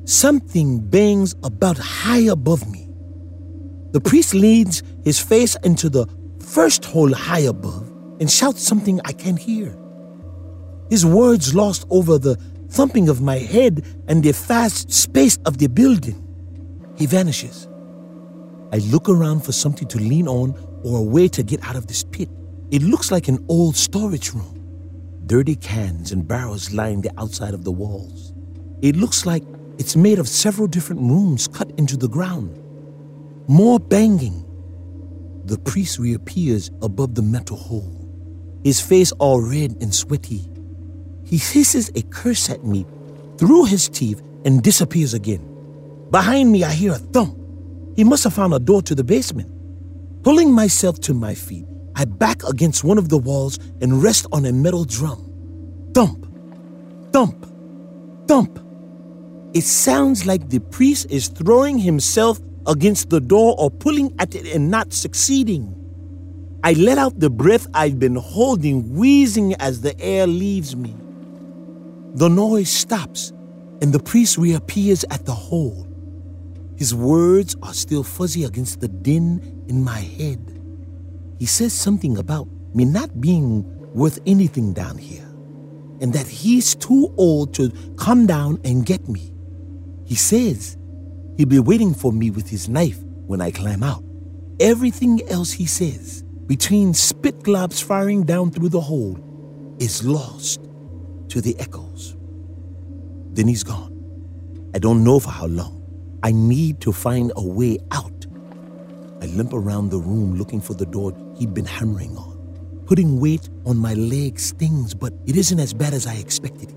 [0.05, 2.89] Something bangs about high above me.
[3.93, 6.07] The priest leads his face into the
[6.41, 7.89] first hole high above
[8.21, 9.75] and shouts something I can't hear.
[10.91, 12.37] His words lost over the
[12.69, 16.21] thumping of my head and the vast space of the building.
[16.97, 17.67] He vanishes.
[18.73, 21.87] I look around for something to lean on or a way to get out of
[21.87, 22.29] this pit.
[22.71, 24.61] It looks like an old storage room.
[25.27, 28.35] Dirty cans and barrels line the outside of the walls.
[28.83, 29.43] It looks like
[29.79, 32.61] it's made of several different rooms cut into the ground.
[33.49, 34.45] More banging.
[35.45, 38.09] The priest reappears above the metal hole,
[38.65, 40.49] his face all red and sweaty.
[41.25, 42.87] He hisses a curse at me
[43.37, 45.47] through his teeth and disappears again.
[46.11, 47.39] Behind me, I hear a thump.
[47.97, 49.51] He must have found a door to the basement.
[50.23, 54.47] Pulling myself to my feet, I back against one of the walls and rest on
[54.47, 55.31] a metal drum.
[55.93, 56.27] Thump,
[57.13, 57.47] thump,
[58.27, 58.64] thump.
[59.55, 64.53] It sounds like the priest is throwing himself against the door or pulling at it
[64.53, 65.73] and not succeeding.
[66.65, 70.97] I let out the breath I've been holding, wheezing as the air leaves me.
[72.15, 73.33] The noise stops,
[73.81, 75.87] and the priest reappears at the hole.
[76.77, 80.61] His words are still fuzzy against the din in my head.
[81.39, 83.63] He says something about me not being
[83.95, 85.29] worth anything down here,
[86.01, 89.34] and that he's too old to come down and get me.
[90.15, 90.79] He says
[91.37, 94.05] He'll be waiting for me with his knife when I climb out.
[94.61, 99.19] Everything else he says, between spit globs firing down through the hole,
[99.81, 100.61] is lost
[101.31, 102.15] to the echoes.
[103.33, 103.91] Then he's gone.
[104.73, 105.83] I don't know for how long.
[106.23, 108.27] I need to find a way out.
[109.21, 112.85] I limp around the room looking for the door he'd been hammering on.
[112.87, 116.73] Putting weight on my leg stings, but it isn't as bad as I expected.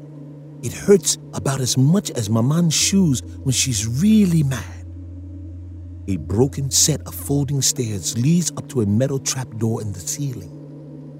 [0.63, 4.85] It hurts about as much as Maman's shoes when she's really mad.
[6.07, 10.53] A broken set of folding stairs leads up to a metal trapdoor in the ceiling.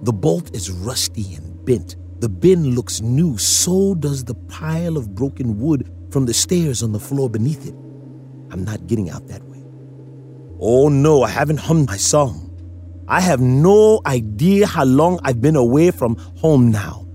[0.04, 1.98] The bolt is rusty and bent.
[2.22, 6.92] The bin looks new, so does the pile of broken wood from the stairs on
[6.92, 7.76] the floor beneath it.
[8.50, 9.64] I'm not getting out that way.
[10.60, 12.44] Oh no, I haven't hummed my song.
[13.08, 17.07] I have no idea how long I've been away from home now.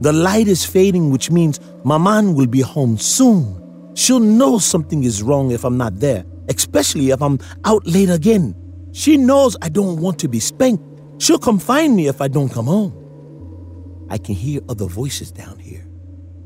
[0.00, 3.62] The light is fading, which means Maman will be home soon.
[3.94, 8.54] She'll know something is wrong if I'm not there, especially if I'm out late again.
[8.92, 10.84] She knows I don't want to be spanked.
[11.18, 14.06] She'll come find me if I don't come home.
[14.10, 15.86] I can hear other voices down here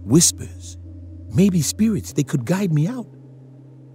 [0.04, 0.78] whispers,
[1.34, 2.12] maybe spirits.
[2.12, 3.06] They could guide me out.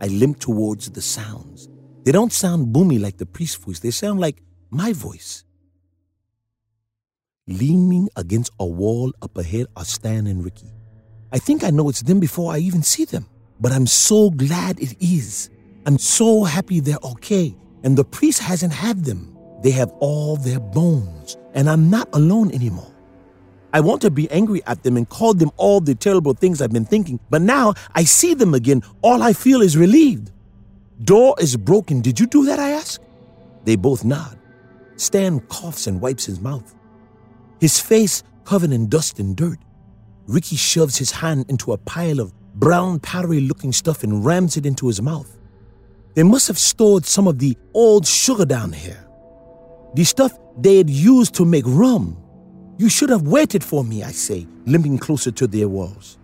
[0.01, 1.69] I limp towards the sounds.
[2.03, 5.44] They don't sound boomy like the priest's voice, they sound like my voice.
[7.47, 10.73] Leaning against a wall up ahead are Stan and Ricky.
[11.31, 13.27] I think I know it's them before I even see them,
[13.59, 15.51] but I'm so glad it is.
[15.85, 19.37] I'm so happy they're okay, and the priest hasn't had them.
[19.61, 22.91] They have all their bones, and I'm not alone anymore.
[23.73, 26.73] I want to be angry at them and call them all the terrible things I've
[26.73, 28.81] been thinking, but now I see them again.
[29.03, 30.31] All I feel is relieved.
[31.03, 32.01] Door is broken.
[32.01, 32.57] Did you do that?
[32.57, 32.99] I ask.
[33.65, 34.35] They both nod.
[34.95, 36.73] Stan coughs and wipes his mouth
[37.65, 39.57] his face covered in dust and dirt.
[40.27, 44.67] Ricky shoves his hand into a pile of brown, powdery looking stuff and rams it
[44.67, 45.35] into his mouth.
[46.13, 49.03] They must have stored some of the old sugar down here.
[49.95, 52.15] The stuff they had used to make rum.
[52.77, 56.19] You should have waited for me, I say, limping closer to their walls.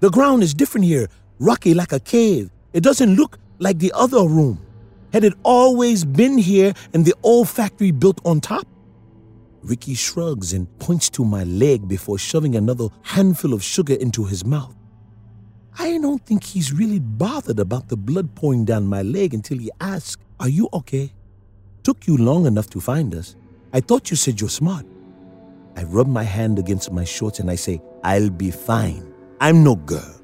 [0.00, 1.06] The ground is different here,
[1.38, 2.50] rocky like a cave.
[2.72, 4.58] It doesn't look like the other room.
[5.12, 8.66] Had it always been here and the old factory built on top?
[9.62, 14.44] Ricky shrugs and points to my leg before shoving another handful of sugar into his
[14.44, 14.74] mouth.
[15.78, 19.70] I don't think he's really bothered about the blood pouring down my leg until he
[19.80, 21.12] asks, Are you okay?
[21.82, 23.36] Took you long enough to find us.
[23.72, 24.84] I thought you said you're smart.
[25.76, 29.12] I rub my hand against my shorts and I say, I'll be fine.
[29.40, 30.20] I'm no girl.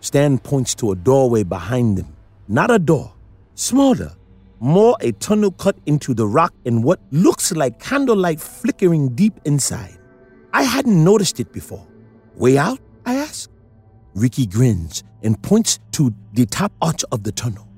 [0.00, 2.16] Stan points to a doorway behind them.
[2.48, 3.12] Not a door,
[3.54, 4.12] smaller,
[4.60, 9.98] more a tunnel cut into the rock and what looks like candlelight flickering deep inside.
[10.52, 11.86] I hadn't noticed it before.
[12.34, 12.80] Way out?
[13.04, 13.50] I ask.
[14.14, 17.68] Ricky grins and points to the top arch of the tunnel.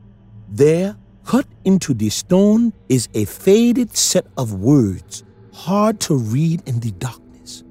[0.49, 6.81] There, cut into the stone, is a faded set of words, hard to read in
[6.81, 7.65] the darkness.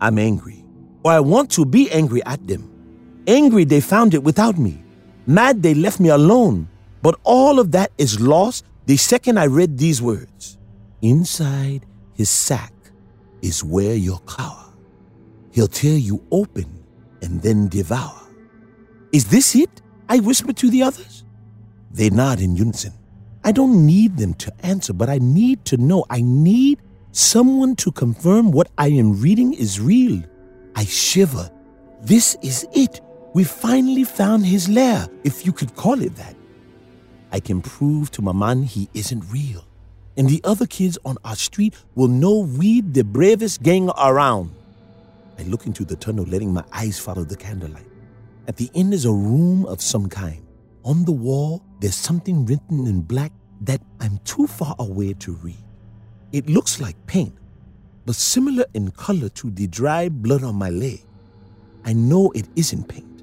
[0.00, 0.64] I'm angry,
[1.02, 2.70] or I want to be angry at them.
[3.26, 4.82] Angry they found it without me.
[5.26, 6.68] Mad they left me alone
[7.02, 10.58] but all of that is lost the second I read these words
[11.02, 12.74] Inside his sack
[13.40, 14.66] is where you'll cower.
[15.52, 16.84] He'll tear you open
[17.22, 18.20] and then devour.
[19.12, 19.80] Is this it?
[20.08, 21.24] I whisper to the others.
[21.90, 22.92] They nod in unison.
[23.42, 26.04] I don't need them to answer, but I need to know.
[26.10, 26.82] I need
[27.12, 30.22] someone to confirm what I am reading is real.
[30.76, 31.50] I shiver.
[32.02, 33.00] This is it.
[33.32, 36.36] We finally found his lair, if you could call it that.
[37.32, 39.64] I can prove to Maman he isn't real.
[40.16, 44.54] and the other kids on our street will know we the bravest gang around.
[45.38, 47.86] I look into the tunnel, letting my eyes follow the candlelight.
[48.46, 50.46] At the end is a room of some kind.
[50.84, 55.64] On the wall, there's something written in black that I'm too far away to read.
[56.32, 57.34] It looks like paint,
[58.04, 61.00] but similar in color to the dry blood on my leg.
[61.84, 63.22] I know it isn't paint.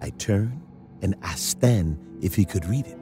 [0.00, 0.62] I turn
[1.02, 2.98] and ask Stan if he could read it.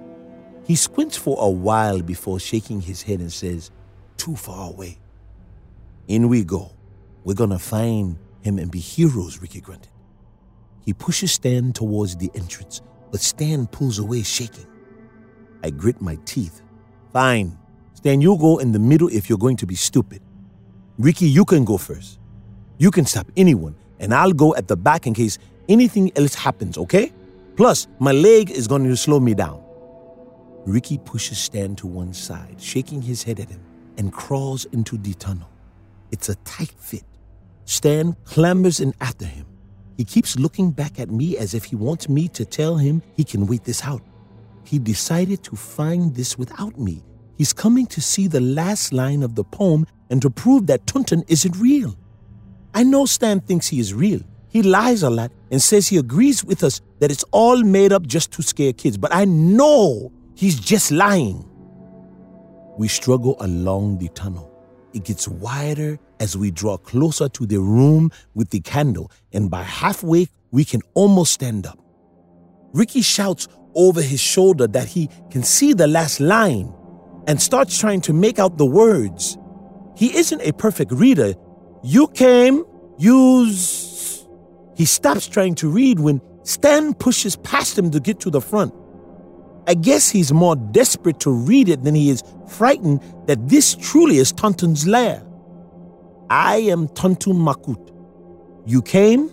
[0.71, 3.73] He squints for a while before shaking his head and says,
[4.16, 4.99] Too far away.
[6.07, 6.71] In we go.
[7.25, 9.91] We're gonna find him and be heroes, Ricky grunted.
[10.87, 14.68] He pushes Stan towards the entrance, but Stan pulls away, shaking.
[15.64, 16.62] I grit my teeth.
[17.12, 17.59] Fine.
[17.95, 20.23] Stan, you go in the middle if you're going to be stupid.
[21.01, 22.21] Ricky, you can go first.
[22.79, 25.37] You can stop anyone, and I'll go at the back in case
[25.68, 27.12] anything else happens, okay?
[27.57, 29.64] Plus, my leg is going to slow me down.
[30.66, 33.62] Ricky pushes Stan to one side, shaking his head at him,
[33.96, 35.50] and crawls into the tunnel.
[36.11, 37.04] It's a tight fit.
[37.64, 39.46] Stan clambers in after him.
[39.96, 43.24] He keeps looking back at me as if he wants me to tell him he
[43.24, 44.02] can wait this out.
[44.64, 47.02] He decided to find this without me.
[47.36, 51.24] He's coming to see the last line of the poem and to prove that Tonton
[51.28, 51.96] isn't real.
[52.74, 54.20] I know Stan thinks he is real.
[54.48, 58.06] He lies a lot and says he agrees with us that it's all made up
[58.06, 61.45] just to scare kids, but I know he's just lying.
[62.78, 64.51] We struggle along the tunnel.
[64.95, 69.62] It gets wider as we draw closer to the room with the candle, and by
[69.62, 71.78] halfway, we can almost stand up.
[72.72, 76.72] Ricky shouts over his shoulder that he can see the last line
[77.26, 79.36] and starts trying to make out the words.
[79.95, 81.34] He isn't a perfect reader.
[81.82, 82.64] You came,
[82.99, 84.26] use.
[84.74, 88.74] He stops trying to read when Stan pushes past him to get to the front.
[89.66, 94.16] I guess he's more desperate to read it than he is frightened that this truly
[94.16, 95.22] is Tonton's lair.
[96.28, 97.90] I am Tonton Macoute.
[98.66, 99.30] You came,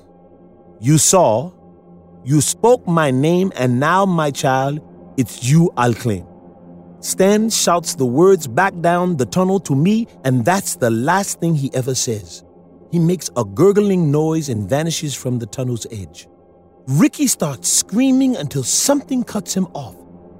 [0.79, 1.51] you saw,
[2.23, 4.81] you spoke my name, and now, my child,
[5.17, 6.25] it's you I'll claim.
[6.99, 11.55] Stan shouts the words back down the tunnel to me, and that's the last thing
[11.55, 12.43] he ever says.
[12.91, 16.27] He makes a gurgling noise and vanishes from the tunnel's edge.
[16.87, 19.95] Ricky starts screaming until something cuts him off.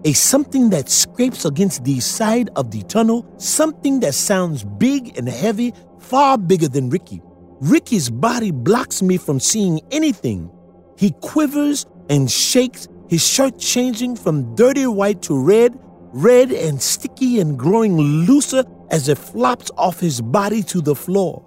[0.05, 5.27] A something that scrapes against the side of the tunnel, something that sounds big and
[5.27, 7.21] heavy, far bigger than Ricky.
[7.59, 10.51] Ricky's body blocks me from seeing anything.
[10.97, 15.77] He quivers and shakes, his shirt changing from dirty white to red,
[16.13, 21.43] red and sticky and growing looser as it flops off his body to the floor.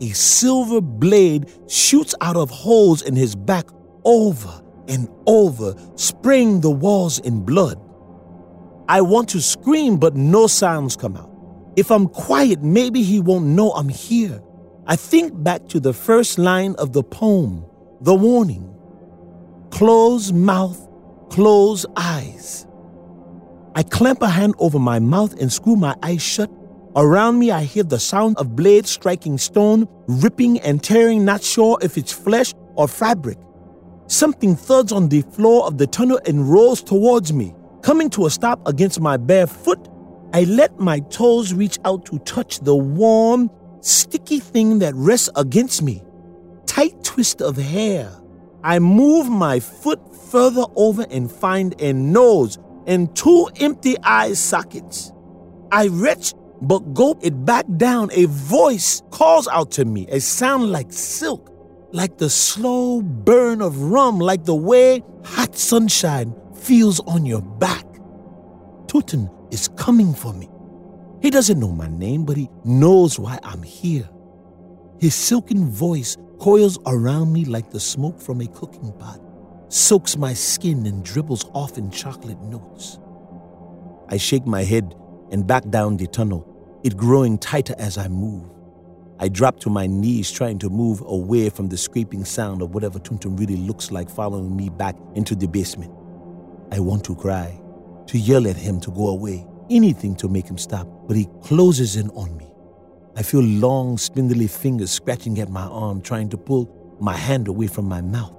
[0.00, 3.66] A silver blade shoots out of holes in his back
[4.04, 7.78] over and over, spraying the walls in blood.
[8.88, 11.30] I want to scream, but no sounds come out.
[11.76, 14.42] If I'm quiet, maybe he won't know I'm here.
[14.86, 17.64] I think back to the first line of the poem,
[18.00, 18.74] the warning
[19.70, 20.88] close mouth,
[21.28, 22.66] close eyes.
[23.74, 26.50] I clamp a hand over my mouth and screw my eyes shut.
[26.96, 31.78] Around me, I hear the sound of blades striking stone, ripping and tearing, not sure
[31.82, 33.38] if it's flesh or fabric.
[34.08, 37.54] Something thuds on the floor of the tunnel and rolls towards me.
[37.82, 39.88] Coming to a stop against my bare foot,
[40.32, 43.50] I let my toes reach out to touch the warm,
[43.80, 46.02] sticky thing that rests against me.
[46.64, 48.10] Tight twist of hair.
[48.64, 55.12] I move my foot further over and find a nose and two empty eye sockets.
[55.70, 56.32] I retch
[56.62, 58.10] but gulp it back down.
[58.12, 61.52] A voice calls out to me, a sound like silk,
[61.92, 67.84] like the slow burn of rum, like the way hot sunshine feels on your back.
[68.88, 70.48] Tonton is coming for me.
[71.22, 74.08] He doesn't know my name, but he knows why I'm here.
[74.98, 79.20] His silken voice coils around me like the smoke from a cooking pot,
[79.68, 82.98] soaks my skin and dribbles off in chocolate notes.
[84.08, 84.94] I shake my head
[85.30, 88.48] and back down the tunnel, it growing tighter as I move.
[89.20, 93.00] I drop to my knees, trying to move away from the scraping sound of whatever
[93.00, 95.92] Tonton really looks like following me back into the basement.
[96.70, 97.60] I want to cry,
[98.06, 101.96] to yell at him to go away, anything to make him stop, but he closes
[101.96, 102.46] in on me.
[103.16, 107.66] I feel long, spindly fingers scratching at my arm, trying to pull my hand away
[107.66, 108.34] from my mouth.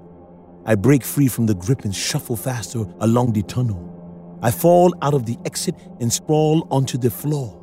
[0.64, 4.38] I break free from the grip and shuffle faster along the tunnel.
[4.42, 7.59] I fall out of the exit and sprawl onto the floor.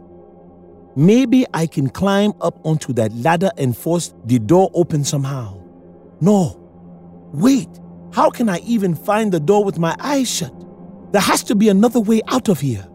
[0.97, 5.61] Maybe I can climb up onto that ladder and force the door open somehow.
[6.21, 6.59] No.
[7.33, 7.69] Wait.
[8.13, 10.51] How can I even find the door with my eyes shut?
[11.11, 12.87] There has to be another way out of here.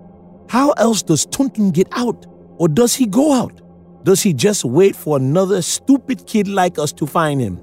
[0.49, 2.27] How else does Tonton get out?
[2.59, 3.61] Or does he go out?
[4.03, 7.63] Does he just wait for another stupid kid like us to find him?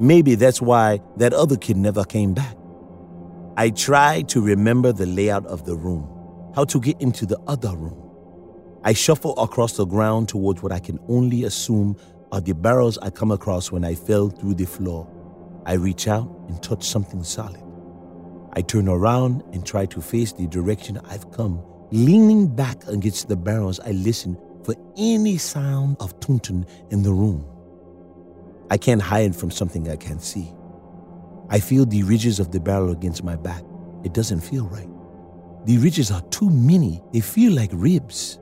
[0.00, 2.56] Maybe that's why that other kid never came back.
[3.56, 6.08] I try to remember the layout of the room,
[6.56, 8.09] how to get into the other room.
[8.82, 11.96] I shuffle across the ground towards what I can only assume
[12.32, 15.06] are the barrels I come across when I fell through the floor.
[15.66, 17.62] I reach out and touch something solid.
[18.54, 21.62] I turn around and try to face the direction I've come.
[21.92, 27.44] Leaning back against the barrels, I listen for any sound of Tonton in the room.
[28.70, 30.52] I can't hide from something I can't see.
[31.50, 33.62] I feel the ridges of the barrel against my back.
[34.04, 34.88] It doesn't feel right.
[35.66, 38.39] The ridges are too many, they feel like ribs.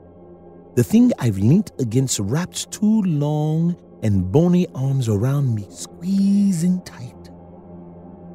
[0.75, 7.15] The thing I've leaned against wraps two long and bony arms around me, squeezing tight.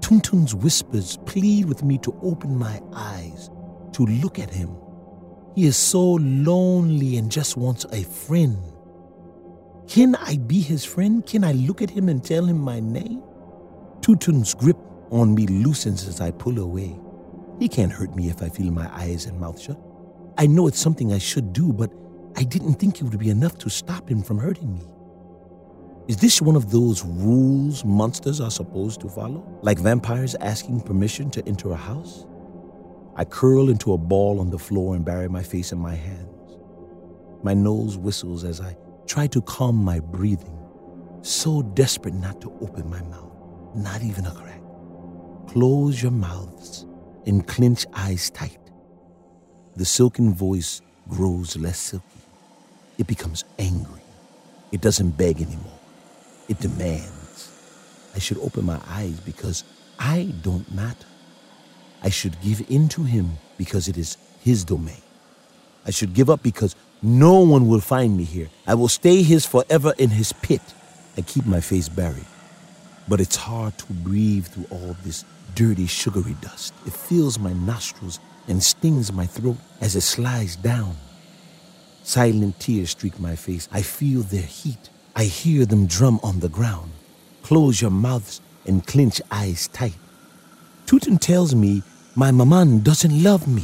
[0.01, 3.49] Tonton's whispers plead with me to open my eyes,
[3.93, 4.75] to look at him.
[5.55, 8.57] He is so lonely and just wants a friend.
[9.87, 11.25] Can I be his friend?
[11.25, 13.21] Can I look at him and tell him my name?
[14.01, 14.77] Tonton's grip
[15.11, 16.99] on me loosens as I pull away.
[17.59, 19.79] He can't hurt me if I feel my eyes and mouth shut.
[20.37, 21.91] I know it's something I should do, but
[22.35, 24.85] I didn't think it would be enough to stop him from hurting me.
[26.07, 29.45] Is this one of those rules monsters are supposed to follow?
[29.61, 32.25] Like vampires asking permission to enter a house?
[33.15, 36.57] I curl into a ball on the floor and bury my face in my hands.
[37.43, 38.75] My nose whistles as I
[39.05, 40.57] try to calm my breathing,
[41.21, 43.31] so desperate not to open my mouth,
[43.75, 44.61] not even a crack.
[45.47, 46.85] Close your mouths
[47.25, 48.59] and clench eyes tight.
[49.75, 52.22] The silken voice grows less silky.
[53.03, 53.99] It becomes angry.
[54.71, 55.79] It doesn't beg anymore.
[56.47, 57.51] It demands.
[58.15, 59.65] I should open my eyes because
[59.99, 61.05] I don't matter.
[62.01, 65.01] I should give in to him because it is his domain.
[65.85, 68.47] I should give up because no one will find me here.
[68.65, 70.61] I will stay his forever in his pit
[71.17, 72.31] and keep my face buried.
[73.09, 75.25] But it's hard to breathe through all this
[75.55, 76.73] dirty, sugary dust.
[76.87, 80.95] It fills my nostrils and stings my throat as it slides down.
[82.03, 83.67] Silent tears streak my face.
[83.71, 84.89] I feel their heat.
[85.15, 86.91] I hear them drum on the ground.
[87.43, 89.95] Close your mouths and clench eyes tight.
[90.85, 91.81] Tonton tells me
[92.15, 93.63] my maman doesn't love me,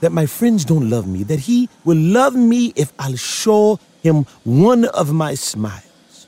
[0.00, 4.26] that my friends don't love me, that he will love me if I'll show him
[4.44, 6.26] one of my smiles.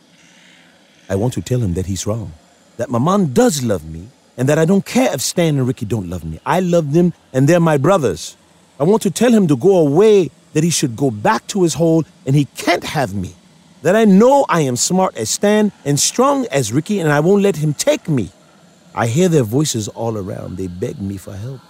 [1.08, 2.32] I want to tell him that he's wrong,
[2.76, 6.08] that maman does love me, and that I don't care if Stan and Ricky don't
[6.08, 6.38] love me.
[6.46, 8.36] I love them, and they're my brothers.
[8.78, 11.74] I want to tell him to go away, that he should go back to his
[11.74, 13.34] hole, and he can't have me
[13.82, 17.42] that I know I am smart as Stan and strong as Ricky, and I won't
[17.42, 18.30] let him take me.
[18.94, 20.56] I hear their voices all around.
[20.56, 21.60] They beg me for help.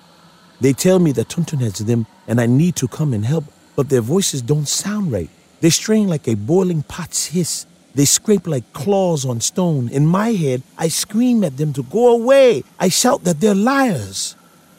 [0.60, 3.44] They tell me that Tonton has them and I need to come and help,
[3.76, 5.30] but their voices don't sound right.
[5.60, 7.66] They strain like a boiling pot's hiss.
[7.94, 9.88] They scrape like claws on stone.
[9.88, 12.64] In my head, I scream at them to go away.
[12.78, 14.36] I shout that they're liars.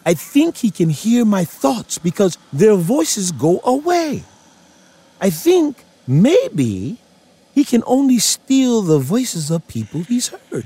[0.10, 4.24] I think he can hear my thoughts because their voices go away.
[5.22, 6.98] I think maybe
[7.54, 10.66] he can only steal the voices of people he's heard,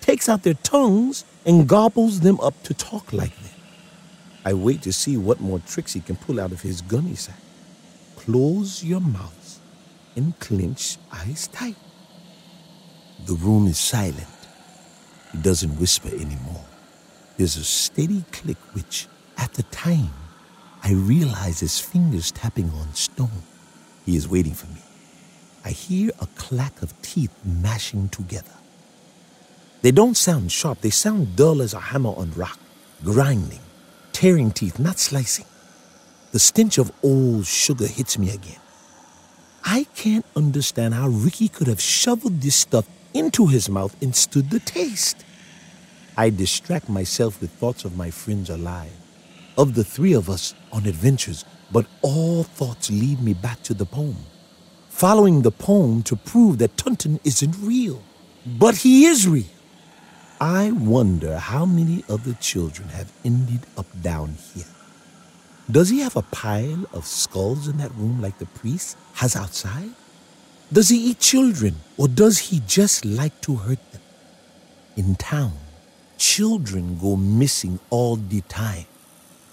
[0.00, 3.60] takes out their tongues, and gobbles them up to talk like them.
[4.44, 7.42] I wait to see what more tricks he can pull out of his gunny sack.
[8.14, 9.58] Close your mouths
[10.14, 11.74] and clench eyes tight.
[13.26, 14.38] The room is silent.
[15.32, 16.69] He doesn't whisper anymore.
[17.40, 19.06] There's a steady click, which,
[19.38, 20.10] at the time,
[20.82, 23.44] I realize his fingers tapping on stone.
[24.04, 24.82] He is waiting for me.
[25.64, 28.52] I hear a clack of teeth mashing together.
[29.80, 32.58] They don't sound sharp, they sound dull as a hammer on rock,
[33.02, 33.60] grinding,
[34.12, 35.46] tearing teeth, not slicing.
[36.32, 38.60] The stench of old sugar hits me again.
[39.64, 44.50] I can't understand how Ricky could have shoveled this stuff into his mouth and stood
[44.50, 45.24] the taste.
[46.20, 48.98] I distract myself with thoughts of my friends alive,
[49.56, 53.86] of the three of us on adventures, but all thoughts lead me back to the
[53.86, 54.16] poem
[55.00, 58.02] following the poem to prove that Tonton isn't real.
[58.44, 59.54] But he is real.
[60.38, 64.72] I wonder how many other children have ended up down here.
[65.70, 69.94] Does he have a pile of skulls in that room like the priest has outside?
[70.70, 74.02] Does he eat children or does he just like to hurt them?
[74.98, 75.56] In town,
[76.20, 78.84] children go missing all the time.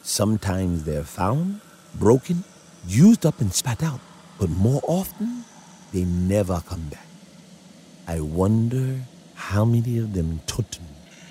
[0.04, 1.62] Sometimes they're found,
[1.96, 2.44] broken,
[2.86, 4.02] used up, and spat out.
[4.38, 5.46] But more often,
[5.94, 7.08] they never come back.
[8.06, 9.00] I wonder
[9.36, 10.86] how many of them Tonton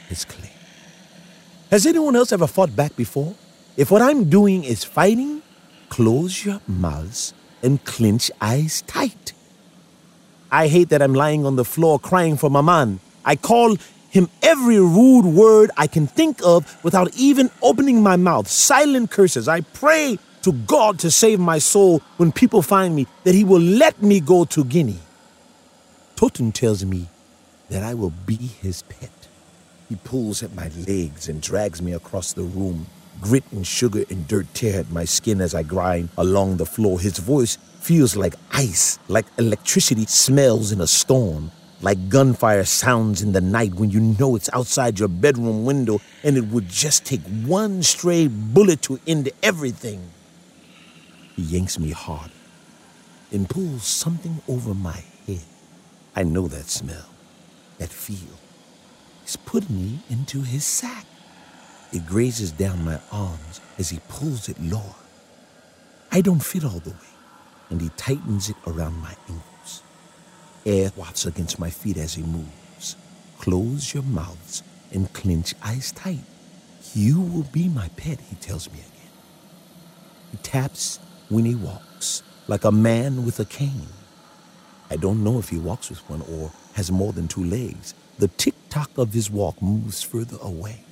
[0.09, 0.55] is claimed.
[1.71, 3.35] Has anyone else ever fought back before?
[3.77, 5.43] If what I'm doing is fighting,
[5.91, 9.35] close your mouths and clench eyes tight.
[10.51, 13.01] I hate that I'm lying on the floor crying for my man.
[13.25, 13.77] I call
[14.17, 18.49] him every rude word I can think of without even opening my mouth.
[18.49, 19.47] Silent curses.
[19.47, 23.61] I pray to God to save my soul when people find me, that he will
[23.61, 25.01] let me go to Guinea.
[26.15, 27.09] Tonton tells me
[27.69, 29.11] that I will be his pet.
[29.89, 32.87] He pulls at my legs and drags me across the room.
[33.21, 37.01] Grit and sugar and dirt tear at my skin as I grind along the floor.
[37.01, 41.51] His voice feels like ice, like electricity smells in a storm,
[41.87, 46.37] like gunfire sounds in the night when you know it's outside your bedroom window and
[46.37, 50.03] it would just take one stray bullet to end everything.
[51.37, 52.33] He yanks me hard
[53.31, 55.45] and pulls something over my head.
[56.17, 57.07] I know that smell,
[57.79, 58.35] that feel.
[59.23, 61.07] He's putting me into his sack.
[61.93, 64.97] It grazes down my arms as he pulls it lower.
[66.11, 67.13] I don't fit all the way,
[67.71, 69.56] and he tightens it around my ankles.
[70.67, 72.97] Air wafts against my feet as he moves.
[73.39, 76.25] Close your mouths and clench eyes tight.
[76.95, 79.13] You will be my pet, he tells me again.
[80.33, 80.99] He taps
[81.29, 83.89] when he walks, like a man with a cane.
[84.91, 87.95] I don't know if he walks with one or has more than two legs.
[88.19, 90.85] The tick tock of his walk moves further away.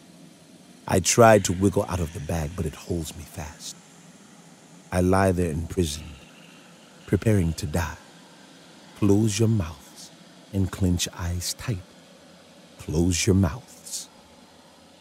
[0.86, 3.76] I try to wiggle out of the bag, but it holds me fast.
[4.92, 6.06] I lie there imprisoned,
[7.06, 7.96] preparing to die.
[9.04, 10.10] Close your mouths
[10.54, 11.82] and clench eyes tight.
[12.78, 14.08] Close your mouths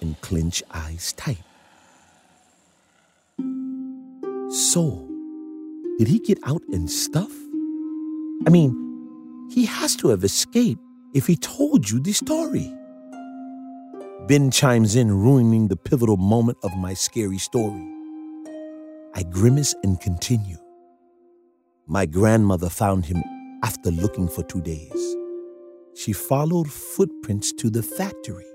[0.02, 1.42] and clench eyes tight.
[4.50, 5.08] So,
[5.98, 7.32] did he get out and stuff?
[8.46, 10.82] I mean, he has to have escaped
[11.14, 12.76] if he told you the story.
[14.28, 17.88] Ben chimes in, ruining the pivotal moment of my scary story.
[19.16, 20.58] I grimace and continue.
[21.88, 23.24] My grandmother found him
[23.64, 25.16] after looking for two days.
[25.96, 28.46] She followed footprints to the factory.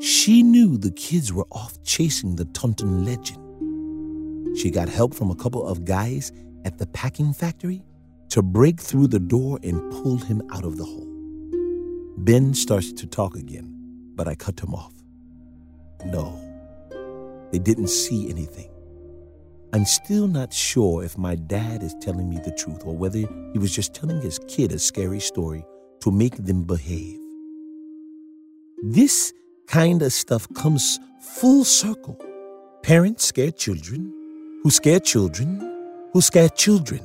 [0.00, 3.38] She knew the kids were off chasing the Tonton legend.
[4.58, 6.32] She got help from a couple of guys
[6.64, 7.82] at the packing factory
[8.30, 11.06] to break through the door and pull him out of the hole.
[12.18, 13.74] Ben starts to talk again,
[14.16, 14.92] but I cut him off.
[16.06, 16.38] No,
[17.52, 18.69] they didn't see anything.
[19.72, 23.58] I'm still not sure if my dad is telling me the truth or whether he
[23.58, 25.64] was just telling his kid a scary story
[26.00, 27.20] to make them behave.
[28.82, 29.32] This
[29.68, 32.18] kind of stuff comes full circle.
[32.82, 34.12] Parents scare children,
[34.64, 35.60] who scare children,
[36.12, 37.00] who scare children.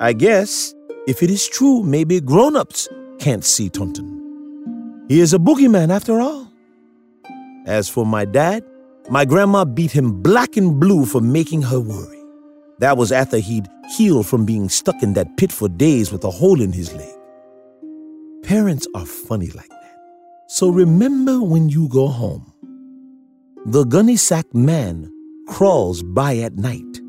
[0.00, 0.74] I guess
[1.06, 2.88] if it is true, maybe grown ups
[3.18, 5.06] can't see Tonton.
[5.08, 6.46] He is a boogeyman after all.
[7.64, 8.64] As for my dad,
[9.10, 12.22] my grandma beat him black and blue for making her worry.
[12.78, 16.30] That was after he'd healed from being stuck in that pit for days with a
[16.30, 17.14] hole in his leg.
[18.42, 19.98] Parents are funny like that.
[20.48, 22.52] So remember when you go home.
[23.66, 25.10] The gunny sack man
[25.48, 27.00] crawls by at night.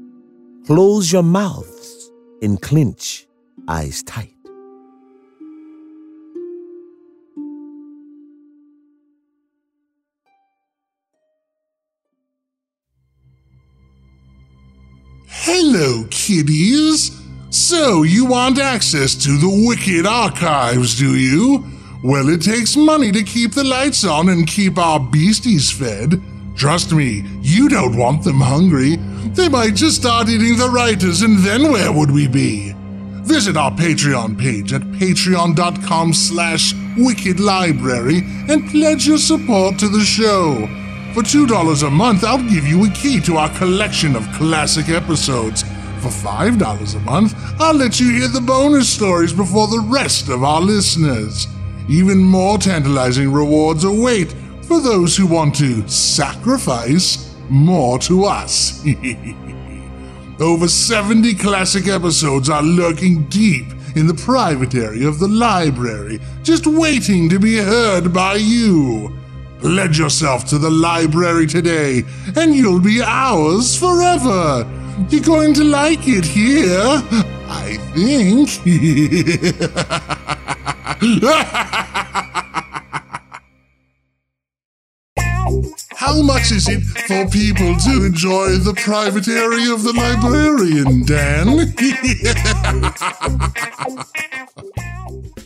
[0.65, 3.27] Close your mouths and clench
[3.67, 4.34] eyes tight.
[15.47, 17.21] Hello, kiddies!
[17.51, 21.63] So, you want access to the Wicked Archives, do you?
[22.03, 26.19] Well, it takes money to keep the lights on and keep our beasties fed.
[26.55, 28.95] Trust me, you don't want them hungry.
[29.35, 32.73] They might just start eating the writers, and then where would we be?
[33.21, 40.84] Visit our Patreon page at patreon.com slash wickedlibrary and pledge your support to the show.
[41.15, 45.63] For $2 a month, I'll give you a key to our collection of classic episodes.
[46.01, 50.43] For $5 a month, I'll let you hear the bonus stories before the rest of
[50.43, 51.47] our listeners.
[51.87, 58.85] Even more tantalizing rewards await for those who want to sacrifice more to us.
[60.41, 66.67] Over 70 classic episodes are lurking deep in the private area of the library, just
[66.67, 69.17] waiting to be heard by you.
[69.65, 72.03] Pledge yourself to the library today,
[72.35, 74.63] and you'll be ours forever.
[75.09, 77.01] You're going to like it here,
[77.49, 78.49] I think.
[85.95, 91.73] How much is it for people to enjoy the private area of the librarian, Dan?